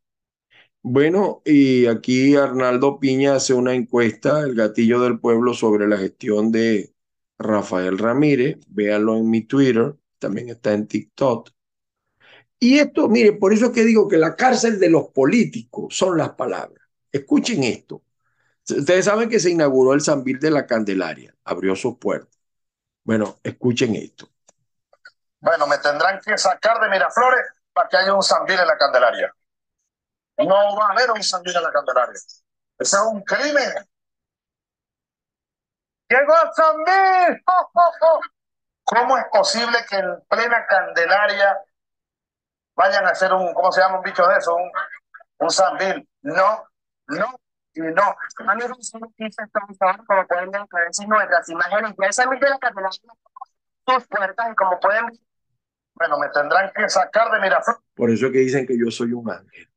Bueno, 0.82 1.44
y 1.46 1.86
aquí 1.86 2.36
Arnaldo 2.36 3.00
Piña 3.00 3.36
hace 3.36 3.54
una 3.54 3.76
encuesta, 3.76 4.40
el 4.40 4.56
gatillo 4.56 5.00
del 5.00 5.20
pueblo, 5.20 5.54
sobre 5.54 5.88
la 5.88 5.98
gestión 5.98 6.52
de 6.52 6.95
Rafael 7.38 7.98
Ramírez. 7.98 8.58
Véanlo 8.68 9.18
en 9.18 9.30
mi 9.30 9.44
Twitter, 9.44 9.96
también 10.20 10.50
está 10.50 10.74
en 10.74 10.88
TikTok. 10.88 11.50
Y 12.60 12.80
esto, 12.80 13.10
mire, 13.10 13.34
por 13.34 13.54
eso 13.54 13.66
es 13.66 13.72
que 13.72 13.84
digo 13.84 14.08
que 14.08 14.18
la 14.18 14.36
cárcel 14.36 14.80
de 14.80 14.90
los 14.90 15.10
políticos 15.10 15.96
son 15.96 16.18
las 16.18 16.32
palabras. 16.32 16.88
Escuchen 17.12 17.64
esto. 17.64 18.02
Ustedes 18.68 19.06
saben 19.06 19.30
que 19.30 19.40
se 19.40 19.52
inauguró 19.52 19.94
el 19.94 20.02
Sambil 20.02 20.40
de 20.40 20.50
la 20.50 20.66
Candelaria, 20.66 21.36
abrió 21.44 21.76
sus 21.76 21.98
puertas. 21.98 22.40
Bueno, 23.04 23.38
escuchen 23.44 23.96
esto. 23.96 24.28
Bueno, 25.40 25.68
me 25.68 25.78
tendrán 25.78 26.20
que 26.20 26.38
sacar 26.38 26.80
de 26.82 26.90
Miraflores 26.90 27.46
para 27.72 27.88
que 27.88 27.98
haya 27.98 28.14
un 28.14 28.24
Sambil 28.24 28.60
en 28.60 28.68
la 28.68 28.78
Candelaria. 28.78 29.36
No 30.38 30.76
va 30.76 30.88
a 30.88 30.92
haber 30.92 31.12
un 31.12 31.22
Sambil 31.22 31.56
en 31.56 31.62
la 31.64 31.72
Candelaria. 31.72 32.20
Ese 32.80 32.96
es 32.96 33.02
un 33.04 33.22
crimen. 33.22 33.70
¡Llegó 36.10 36.34
Sambil! 36.56 37.44
¿Cómo 38.84 39.18
es 39.18 39.26
posible 39.32 39.78
que 39.90 39.98
en 39.98 40.24
plena 40.30 40.66
Candelaria 40.68 41.58
vayan 42.76 43.06
a 43.06 43.10
hacer 43.10 43.34
un, 43.34 43.54
¿cómo 43.54 43.72
se 43.72 43.82
llama 43.82 43.98
un 43.98 44.04
bicho 44.04 44.26
de 44.28 44.38
eso? 44.38 44.56
Un, 44.56 44.72
un 45.40 45.50
Sambil. 45.50 46.08
No, 46.22 46.64
no, 47.08 47.40
y 47.74 47.82
no. 47.82 48.04
A 48.04 48.56
mí 48.56 48.64
me 48.64 48.74
gusta 48.74 49.00
como 50.08 50.28
pueden 50.28 50.52
ver 50.52 50.62
nuestras 50.62 51.50
imágenes. 51.50 51.96
Ya 52.00 52.08
esa 52.08 52.30
de 52.30 52.50
la 52.50 52.60
Candelaria 52.60 53.02
sus 53.88 54.08
puertas 54.08 54.52
y 54.52 54.56
como 54.56 54.80
pueden 54.80 55.12
bueno, 55.96 56.20
me 56.20 56.28
tendrán 56.30 56.72
que 56.76 56.90
sacar 56.90 57.32
de 57.32 57.40
Miraflores. 57.40 57.82
Por 57.96 58.10
eso 58.12 58.26
es 58.28 58.32
que 58.34 58.40
dicen 58.40 58.68
que 58.68 58.78
yo 58.78 58.92
soy 58.92 59.14
un 59.14 59.32
ángel. 59.32 59.70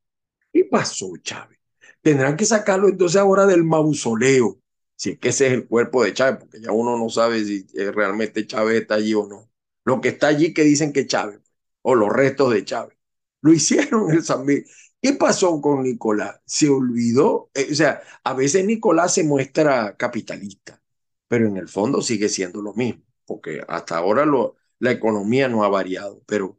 ¿Qué 0.52 0.64
pasó, 0.64 1.12
Chávez? 1.22 1.58
Tendrán 2.02 2.36
que 2.36 2.44
sacarlo 2.44 2.88
entonces 2.88 3.20
ahora 3.20 3.46
del 3.46 3.62
mausoleo, 3.62 4.58
si 4.98 5.12
es 5.12 5.18
que 5.20 5.28
ese 5.30 5.46
es 5.48 5.52
el 5.54 5.68
cuerpo 5.68 6.04
de 6.04 6.12
Chávez, 6.14 6.40
porque 6.40 6.60
ya 6.60 6.72
uno 6.72 6.98
no 6.98 7.08
sabe 7.10 7.44
si 7.44 7.66
realmente 7.92 8.46
Chávez 8.46 8.82
está 8.82 8.96
allí 8.96 9.14
o 9.14 9.26
no. 9.28 9.48
Lo 9.84 10.00
que 10.00 10.08
está 10.10 10.28
allí 10.28 10.52
que 10.54 10.64
dicen 10.64 10.92
que 10.92 11.06
Chávez, 11.06 11.40
o 11.82 11.94
los 11.94 12.10
restos 12.12 12.52
de 12.52 12.64
Chávez. 12.64 12.98
Lo 13.42 13.52
hicieron 13.54 14.10
en 14.10 14.16
el 14.18 14.24
San 14.24 14.44
Miguel. 14.44 14.66
¿Qué 15.00 15.12
pasó 15.14 15.60
con 15.60 15.84
Nicolás? 15.84 16.40
Se 16.44 16.68
olvidó, 16.68 17.50
eh, 17.54 17.68
o 17.70 17.74
sea, 17.74 18.02
a 18.24 18.34
veces 18.34 18.64
Nicolás 18.66 19.14
se 19.14 19.22
muestra 19.24 19.96
capitalista, 19.96 20.82
pero 21.28 21.46
en 21.46 21.56
el 21.56 21.68
fondo 21.68 22.02
sigue 22.02 22.28
siendo 22.28 22.60
lo 22.62 22.74
mismo, 22.74 23.04
porque 23.24 23.62
hasta 23.68 23.96
ahora 23.98 24.26
lo, 24.26 24.56
la 24.80 24.90
economía 24.90 25.48
no 25.48 25.62
ha 25.64 25.68
variado, 25.68 26.22
pero 26.26 26.58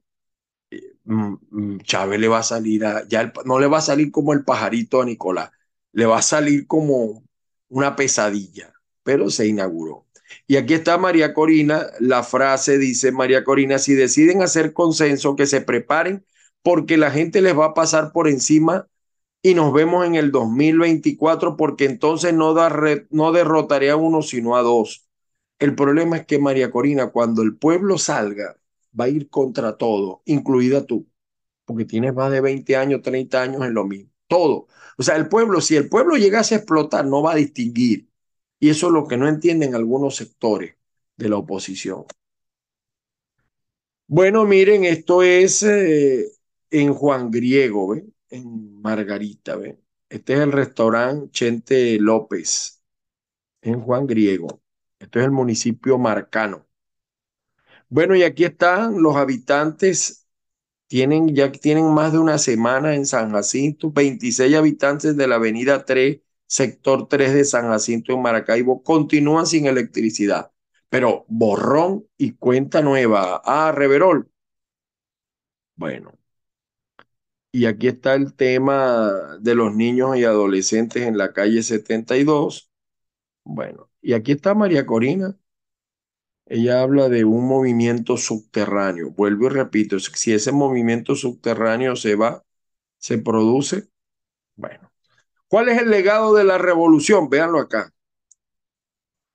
eh, 0.71 0.97
mm, 1.05 1.35
mm, 1.51 1.79
Chávez 1.81 2.19
le 2.19 2.27
va 2.29 2.39
a 2.39 2.43
salir 2.43 2.85
a, 2.85 3.07
ya 3.07 3.33
no 3.45 3.59
le 3.59 3.67
va 3.67 3.79
a 3.79 3.81
salir 3.81 4.11
como 4.11 4.33
el 4.33 4.43
pajarito 4.45 5.01
a 5.01 5.05
Nicolás, 5.05 5.51
le 5.93 6.05
va 6.05 6.19
a 6.19 6.21
salir 6.21 6.67
como 6.67 7.23
una 7.69 7.95
pesadilla, 7.95 8.73
pero 9.03 9.29
se 9.29 9.47
inauguró. 9.47 10.05
Y 10.47 10.57
aquí 10.57 10.73
está 10.73 10.97
María 10.97 11.33
Corina, 11.33 11.87
la 11.99 12.23
frase 12.23 12.77
dice 12.77 13.11
María 13.11 13.43
Corina, 13.43 13.79
si 13.79 13.95
deciden 13.95 14.41
hacer 14.41 14.73
consenso, 14.73 15.35
que 15.35 15.45
se 15.45 15.61
preparen 15.61 16.25
porque 16.61 16.97
la 16.97 17.11
gente 17.11 17.41
les 17.41 17.57
va 17.57 17.67
a 17.67 17.73
pasar 17.73 18.11
por 18.11 18.27
encima 18.27 18.87
y 19.41 19.53
nos 19.53 19.73
vemos 19.73 20.05
en 20.05 20.15
el 20.15 20.31
2024 20.31 21.55
porque 21.57 21.85
entonces 21.85 22.33
no, 22.33 22.53
da 22.53 22.69
no 23.09 23.31
derrotaré 23.31 23.89
a 23.89 23.95
uno 23.95 24.21
sino 24.21 24.55
a 24.55 24.61
dos. 24.61 25.07
El 25.59 25.75
problema 25.75 26.17
es 26.17 26.25
que 26.25 26.39
María 26.39 26.71
Corina, 26.71 27.11
cuando 27.11 27.41
el 27.41 27.57
pueblo 27.57 27.97
salga, 27.97 28.57
va 28.97 29.05
a 29.05 29.09
ir 29.09 29.29
contra 29.29 29.77
todo, 29.77 30.21
incluida 30.25 30.85
tú, 30.85 31.07
porque 31.65 31.85
tienes 31.85 32.13
más 32.13 32.31
de 32.31 32.41
20 32.41 32.75
años, 32.77 33.01
30 33.01 33.41
años 33.41 33.63
en 33.65 33.73
lo 33.73 33.85
mismo. 33.85 34.11
Todo. 34.29 34.67
O 34.97 35.03
sea, 35.03 35.17
el 35.17 35.29
pueblo, 35.29 35.61
si 35.61 35.75
el 35.75 35.89
pueblo 35.89 36.15
llegase 36.17 36.55
a 36.55 36.59
explotar, 36.59 37.05
no 37.05 37.23
va 37.23 37.33
a 37.33 37.35
distinguir. 37.35 38.09
Y 38.59 38.69
eso 38.69 38.87
es 38.87 38.93
lo 38.93 39.07
que 39.07 39.17
no 39.17 39.27
entienden 39.27 39.75
algunos 39.75 40.15
sectores 40.17 40.75
de 41.17 41.29
la 41.29 41.37
oposición. 41.37 42.05
Bueno, 44.07 44.45
miren, 44.45 44.85
esto 44.85 45.23
es 45.23 45.63
eh, 45.63 46.25
en 46.71 46.93
Juan 46.93 47.31
Griego, 47.31 47.89
¿ven? 47.89 48.13
En 48.29 48.81
Margarita, 48.81 49.55
¿ven? 49.55 49.79
Este 50.09 50.33
es 50.33 50.39
el 50.39 50.51
restaurante 50.51 51.29
Chente 51.31 51.97
López, 51.99 52.83
en 53.61 53.81
Juan 53.81 54.07
Griego. 54.07 54.61
Esto 54.99 55.19
es 55.19 55.25
el 55.25 55.31
municipio 55.31 55.97
Marcano. 55.97 56.67
Bueno, 57.89 58.15
y 58.15 58.23
aquí 58.23 58.43
están 58.45 59.01
los 59.01 59.15
habitantes, 59.15 60.18
tienen, 60.89 61.35
ya 61.35 61.53
tienen 61.53 61.93
más 61.93 62.13
de 62.13 62.19
una 62.19 62.39
semana 62.39 62.95
en 62.95 63.07
San 63.07 63.31
Jacinto, 63.31 63.91
26 63.93 64.55
habitantes 64.57 65.17
de 65.17 65.27
la 65.27 65.35
avenida 65.37 65.85
3, 65.85 66.21
sector 66.47 67.07
3 67.09 67.33
de 67.35 67.45
San 67.45 67.67
Jacinto 67.69 68.13
en 68.13 68.23
Maracaibo, 68.23 68.83
continúan 68.83 69.47
sin 69.47 69.67
electricidad, 69.67 70.51
pero 70.89 71.25
borrón 71.29 72.07
y 72.17 72.33
cuenta 72.33 72.81
nueva. 72.83 73.41
Ah, 73.45 73.73
Reverol. 73.73 74.29
Bueno, 75.75 76.11
y 77.51 77.65
aquí 77.65 77.87
está 77.87 78.15
el 78.15 78.33
tema 78.35 79.37
de 79.41 79.55
los 79.55 79.73
niños 79.75 80.17
y 80.17 80.23
adolescentes 80.25 81.03
en 81.03 81.17
la 81.17 81.33
calle 81.33 81.63
72. 81.63 82.71
Bueno, 83.45 83.91
y 84.01 84.13
aquí 84.13 84.33
está 84.33 84.55
María 84.55 84.87
Corina. 84.87 85.38
Ella 86.49 86.81
habla 86.81 87.09
de 87.09 87.25
un 87.25 87.47
movimiento 87.47 88.17
subterráneo. 88.17 89.11
Vuelvo 89.11 89.45
y 89.45 89.49
repito, 89.49 89.99
si 89.99 90.33
ese 90.33 90.51
movimiento 90.51 91.13
subterráneo 91.13 91.95
se 91.95 92.15
va, 92.15 92.43
se 92.97 93.19
produce, 93.19 93.87
bueno. 94.55 94.91
¿Cuál 95.47 95.69
es 95.69 95.79
el 95.79 95.91
legado 95.91 96.33
de 96.33 96.43
la 96.43 96.57
revolución? 96.57 97.29
Véanlo 97.29 97.59
acá. 97.59 97.91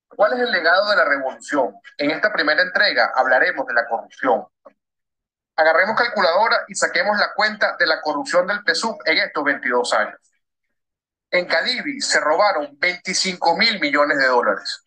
¿Cuál 0.08 0.32
es 0.34 0.40
el 0.40 0.50
legado 0.50 0.90
de 0.90 0.96
la 0.96 1.04
revolución? 1.04 1.74
En 1.98 2.10
esta 2.10 2.32
primera 2.32 2.62
entrega 2.62 3.12
hablaremos 3.14 3.64
de 3.66 3.74
la 3.74 3.86
corrupción. 3.88 4.46
Agarremos 5.54 5.96
calculadora 5.96 6.64
y 6.66 6.74
saquemos 6.74 7.16
la 7.16 7.32
cuenta 7.34 7.76
de 7.78 7.86
la 7.86 8.00
corrupción 8.00 8.46
del 8.48 8.60
PSUV 8.66 8.98
en 9.06 9.18
estos 9.18 9.44
22 9.44 9.94
años. 9.94 10.18
En 11.30 11.46
Cadivi 11.46 12.00
se 12.00 12.18
robaron 12.18 12.76
25 12.78 13.56
mil 13.56 13.78
millones 13.80 14.18
de 14.18 14.26
dólares. 14.26 14.83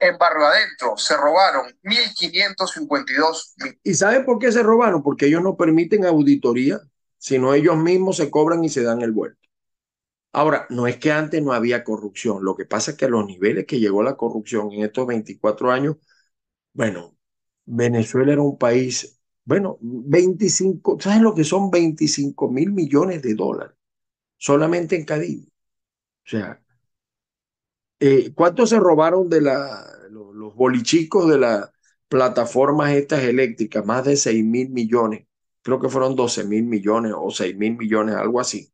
En 0.00 0.16
Barrio 0.16 0.46
Adentro 0.46 0.96
se 0.96 1.14
robaron 1.16 1.66
1.552 1.82 3.54
mil. 3.62 3.78
¿Y 3.84 3.94
saben 3.94 4.24
por 4.24 4.38
qué 4.38 4.50
se 4.50 4.62
robaron? 4.62 5.02
Porque 5.02 5.26
ellos 5.26 5.42
no 5.42 5.56
permiten 5.56 6.06
auditoría, 6.06 6.80
sino 7.18 7.52
ellos 7.52 7.76
mismos 7.76 8.16
se 8.16 8.30
cobran 8.30 8.64
y 8.64 8.70
se 8.70 8.82
dan 8.82 9.02
el 9.02 9.12
vuelto. 9.12 9.38
Ahora, 10.32 10.66
no 10.70 10.86
es 10.86 10.96
que 10.96 11.12
antes 11.12 11.42
no 11.42 11.52
había 11.52 11.84
corrupción, 11.84 12.44
lo 12.44 12.56
que 12.56 12.64
pasa 12.64 12.92
es 12.92 12.96
que 12.96 13.04
a 13.04 13.08
los 13.08 13.26
niveles 13.26 13.66
que 13.66 13.80
llegó 13.80 14.02
la 14.02 14.16
corrupción 14.16 14.72
en 14.72 14.84
estos 14.84 15.06
24 15.06 15.70
años, 15.70 15.96
bueno, 16.72 17.16
Venezuela 17.66 18.32
era 18.32 18.42
un 18.42 18.58
país, 18.58 19.20
bueno, 19.44 19.78
25, 19.80 20.98
¿sabes 21.00 21.20
lo 21.20 21.34
que 21.34 21.44
son 21.44 21.70
25 21.70 22.50
mil 22.50 22.72
millones 22.72 23.22
de 23.22 23.34
dólares? 23.34 23.76
Solamente 24.38 24.96
en 24.96 25.04
Cadivi. 25.04 25.46
O 26.26 26.28
sea, 26.30 26.62
eh, 28.00 28.32
¿cuánto 28.34 28.66
se 28.66 28.78
robaron 28.80 29.28
de 29.28 29.42
la, 29.42 29.86
los, 30.10 30.54
bolichicos 30.54 31.28
de 31.28 31.38
las 31.38 31.70
plataformas 32.08 32.92
estas 32.92 33.22
eléctricas? 33.24 33.84
Más 33.84 34.04
de 34.04 34.16
6 34.16 34.44
mil 34.44 34.70
millones. 34.70 35.26
Creo 35.62 35.78
que 35.78 35.90
fueron 35.90 36.16
12 36.16 36.44
mil 36.44 36.64
millones 36.64 37.12
o 37.16 37.30
6 37.30 37.56
mil 37.56 37.76
millones, 37.76 38.16
algo 38.16 38.40
así. 38.40 38.72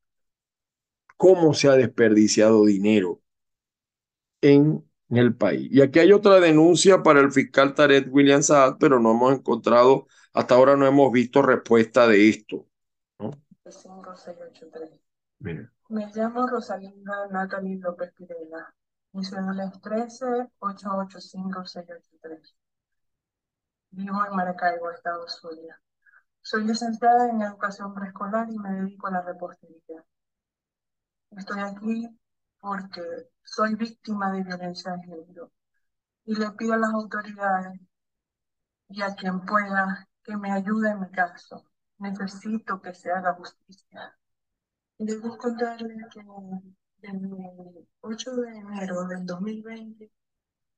¿Cómo 1.17 1.55
se 1.55 1.69
ha 1.69 1.73
desperdiciado 1.73 2.65
dinero 2.65 3.21
en, 4.41 4.85
el 5.11 5.35
país? 5.35 5.69
Y 5.73 5.81
aquí 5.83 5.99
hay 5.99 6.13
otra 6.13 6.41
denuncia 6.41 7.03
para 7.03 7.21
el 7.21 7.33
fiscal 7.33 7.75
Tarek 7.75 8.13
William 8.13 8.43
Saad, 8.43 8.77
pero 8.79 9.01
no 9.01 9.13
hemos 9.13 9.35
encontrado, 9.35 10.07
hasta 10.33 10.55
ahora 10.55 10.77
no 10.77 10.87
hemos 10.87 11.11
visto 11.13 11.43
respuesta 11.43 12.07
de 12.07 12.29
esto. 12.29 12.69
¿no? 13.19 13.31
Me 15.89 16.11
llamo 16.15 16.47
Rosalinda 16.47 17.29
Natalie 17.31 17.79
López 17.79 18.13
Pirela. 18.17 18.75
Mi 19.17 19.25
cédula 19.25 19.65
es 19.65 19.81
13 19.81 20.27
Vivo 23.93 24.27
en 24.27 24.37
Maracaibo, 24.37 24.91
Estado 24.91 25.27
Zulia. 25.27 25.81
Soy 26.43 26.65
licenciada 26.67 27.31
en 27.31 27.41
educación 27.41 27.95
preescolar 27.95 28.47
y 28.51 28.59
me 28.59 28.73
dedico 28.73 29.07
a 29.07 29.13
la 29.13 29.23
repostería. 29.23 30.05
Estoy 31.31 31.61
aquí 31.61 32.21
porque 32.61 33.31
soy 33.43 33.75
víctima 33.75 34.33
de 34.33 34.43
violencia 34.43 34.93
de 34.93 35.03
género 35.05 35.51
y 36.27 36.35
le 36.35 36.51
pido 36.51 36.75
a 36.75 36.77
las 36.77 36.93
autoridades 36.93 37.81
y 38.91 39.01
a 39.01 39.15
quien 39.15 39.47
pueda 39.47 40.07
que 40.25 40.37
me 40.37 40.53
ayude 40.53 40.91
en 40.91 41.01
mi 41.01 41.11
caso. 41.11 41.65
Necesito 41.97 42.83
que 42.83 42.93
se 42.93 43.11
haga 43.11 43.33
justicia. 43.33 44.15
Debo 44.99 45.39
contarle 45.39 46.05
que 46.13 46.23
el 47.03 47.89
8 48.01 48.37
de 48.37 48.57
enero 48.57 49.07
del 49.07 49.27
2020 49.27 50.11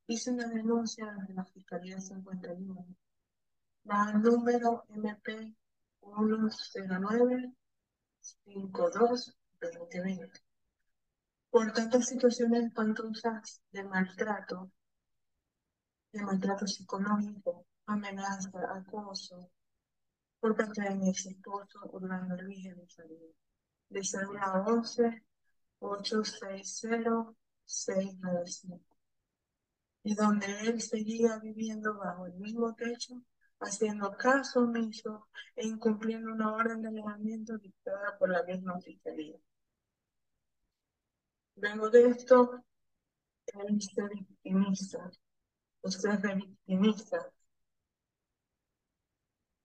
hice 0.08 0.30
una 0.30 0.48
denuncia 0.48 1.08
ante 1.08 1.32
la 1.32 1.44
Fiscalía 1.44 2.00
51, 2.00 2.86
la 3.84 4.12
número 4.14 4.84
MP 4.88 5.54
109 6.00 7.54
52 8.20 9.36
2020. 9.60 10.40
Por 11.50 11.72
tantas 11.72 12.06
situaciones 12.06 12.64
espantosas 12.64 13.62
de 13.72 13.84
maltrato, 13.84 14.70
de 16.12 16.22
maltrato 16.22 16.66
psicológico, 16.66 17.66
amenaza, 17.86 18.50
acoso, 18.74 19.50
por 20.40 20.56
parte 20.56 20.82
de 20.82 20.94
mi 20.94 21.10
ex 21.10 21.26
esposo 21.26 21.80
Orlando 21.92 22.36
Luis 22.42 22.68
Salud, 22.88 23.34
de 23.88 24.04
cédula 24.04 24.64
11 24.66 25.22
860 25.80 27.34
695 27.64 28.98
y 30.08 30.14
donde 30.14 30.46
él 30.60 30.80
seguía 30.80 31.38
viviendo 31.38 31.94
bajo 31.98 32.26
el 32.26 32.34
mismo 32.34 32.74
techo, 32.74 33.22
haciendo 33.60 34.16
caso 34.16 34.60
omiso 34.60 35.28
e 35.54 35.66
incumpliendo 35.66 36.32
una 36.32 36.54
orden 36.54 36.80
de 36.80 36.88
alejamiento 36.88 37.58
dictada 37.58 38.16
por 38.18 38.30
la 38.30 38.42
misma 38.44 38.80
fiscalía. 38.80 39.36
Vengo 41.56 41.90
de 41.90 42.08
esto, 42.08 42.64
él 43.46 43.82
se 43.82 44.08
victimiza, 44.08 45.10
usted 45.82 46.20
se 46.20 46.34
victimiza, 46.34 47.32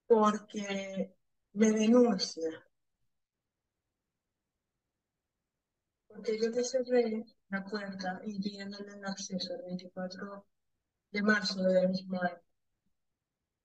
porque 0.07 1.15
me 1.53 1.71
denuncia, 1.71 2.67
porque 6.13 6.39
yo 6.39 6.49
le 6.49 6.63
cerré 6.63 7.25
la 7.49 7.63
puerta 7.63 8.21
impidiéndole 8.25 8.93
el 8.93 9.05
acceso 9.05 9.53
el 9.55 9.61
24 9.65 10.45
de 11.11 11.21
marzo 11.21 11.61
del 11.61 11.89
mismo 11.89 12.21
año. 12.21 12.41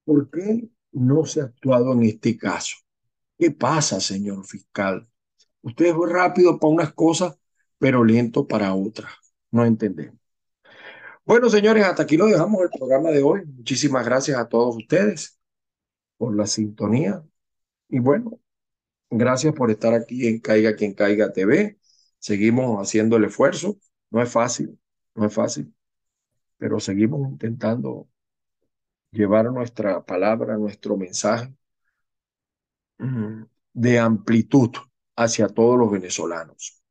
¿Por 0.04 0.30
qué 0.30 0.68
no 0.92 1.24
se 1.24 1.40
ha 1.40 1.44
actuado 1.44 1.92
en 1.92 2.04
este 2.04 2.37
caso? 2.37 2.76
¿Qué 3.38 3.50
pasa, 3.50 4.00
señor 4.00 4.44
fiscal? 4.46 5.08
Usted 5.62 5.87
es 5.87 5.94
rápido 5.94 6.58
para 6.58 6.72
unas 6.72 6.92
cosas, 6.92 7.38
pero 7.78 8.04
lento 8.04 8.46
para 8.46 8.74
otras. 8.74 9.12
No 9.50 9.64
entendemos. 9.64 10.18
Bueno, 11.24 11.50
señores, 11.50 11.84
hasta 11.84 12.04
aquí 12.04 12.16
lo 12.16 12.26
dejamos 12.26 12.62
el 12.62 12.70
programa 12.70 13.11
de 13.11 13.22
hoy. 13.22 13.44
Muchísimas 13.44 14.04
gracias 14.04 14.38
a 14.38 14.48
todos 14.48 14.76
ustedes 14.76 15.38
por 16.16 16.34
la 16.34 16.46
sintonía. 16.46 17.22
Y 17.88 17.98
bueno, 18.00 18.40
gracias 19.11 19.54
por 19.54 19.70
estar 19.70 19.94
aquí 19.94 20.26
en 20.26 20.40
Caiga 20.40 20.74
Quien 20.74 20.94
Caiga 20.94 21.32
TV. 21.32 21.77
Seguimos 22.18 22.81
haciendo 22.81 23.16
el 23.16 23.24
esfuerzo. 23.24 23.76
No 24.11 24.22
es 24.22 24.31
fácil, 24.31 24.78
no 25.14 25.26
es 25.26 25.35
fácil, 25.35 25.74
pero 26.59 26.81
seguimos 26.81 27.28
intentando 27.28 28.09
llevar 29.11 29.46
nuestra 29.52 30.04
palabra, 30.04 30.57
nuestro 30.57 30.96
mensaje 30.96 31.52
mm, 32.98 33.42
de 33.72 33.98
amplitud 33.98 34.70
hacia 35.16 35.48
todos 35.48 35.78
los 35.78 35.90
venezolanos, 35.90 36.83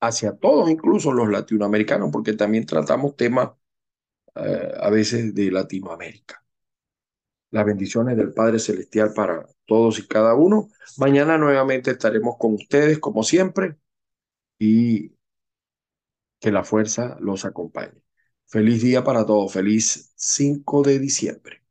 hacia 0.00 0.36
todos, 0.36 0.70
incluso 0.70 1.12
los 1.12 1.28
latinoamericanos, 1.28 2.10
porque 2.12 2.32
también 2.34 2.66
tratamos 2.66 3.16
temas 3.16 3.50
eh, 4.34 4.72
a 4.80 4.90
veces 4.90 5.34
de 5.34 5.50
Latinoamérica. 5.50 6.44
Las 7.50 7.64
bendiciones 7.64 8.16
del 8.16 8.34
Padre 8.34 8.58
Celestial 8.58 9.12
para 9.14 9.46
todos 9.64 9.98
y 9.98 10.06
cada 10.06 10.34
uno. 10.34 10.68
Mañana 10.98 11.38
nuevamente 11.38 11.92
estaremos 11.92 12.36
con 12.38 12.54
ustedes, 12.54 12.98
como 12.98 13.22
siempre, 13.22 13.76
y 14.58 15.12
que 16.40 16.50
la 16.52 16.64
fuerza 16.64 17.16
los 17.20 17.44
acompañe. 17.44 18.02
Feliz 18.46 18.82
día 18.82 19.04
para 19.04 19.26
todos, 19.26 19.52
feliz 19.52 20.12
5 20.16 20.82
de 20.82 20.98
diciembre. 20.98 21.62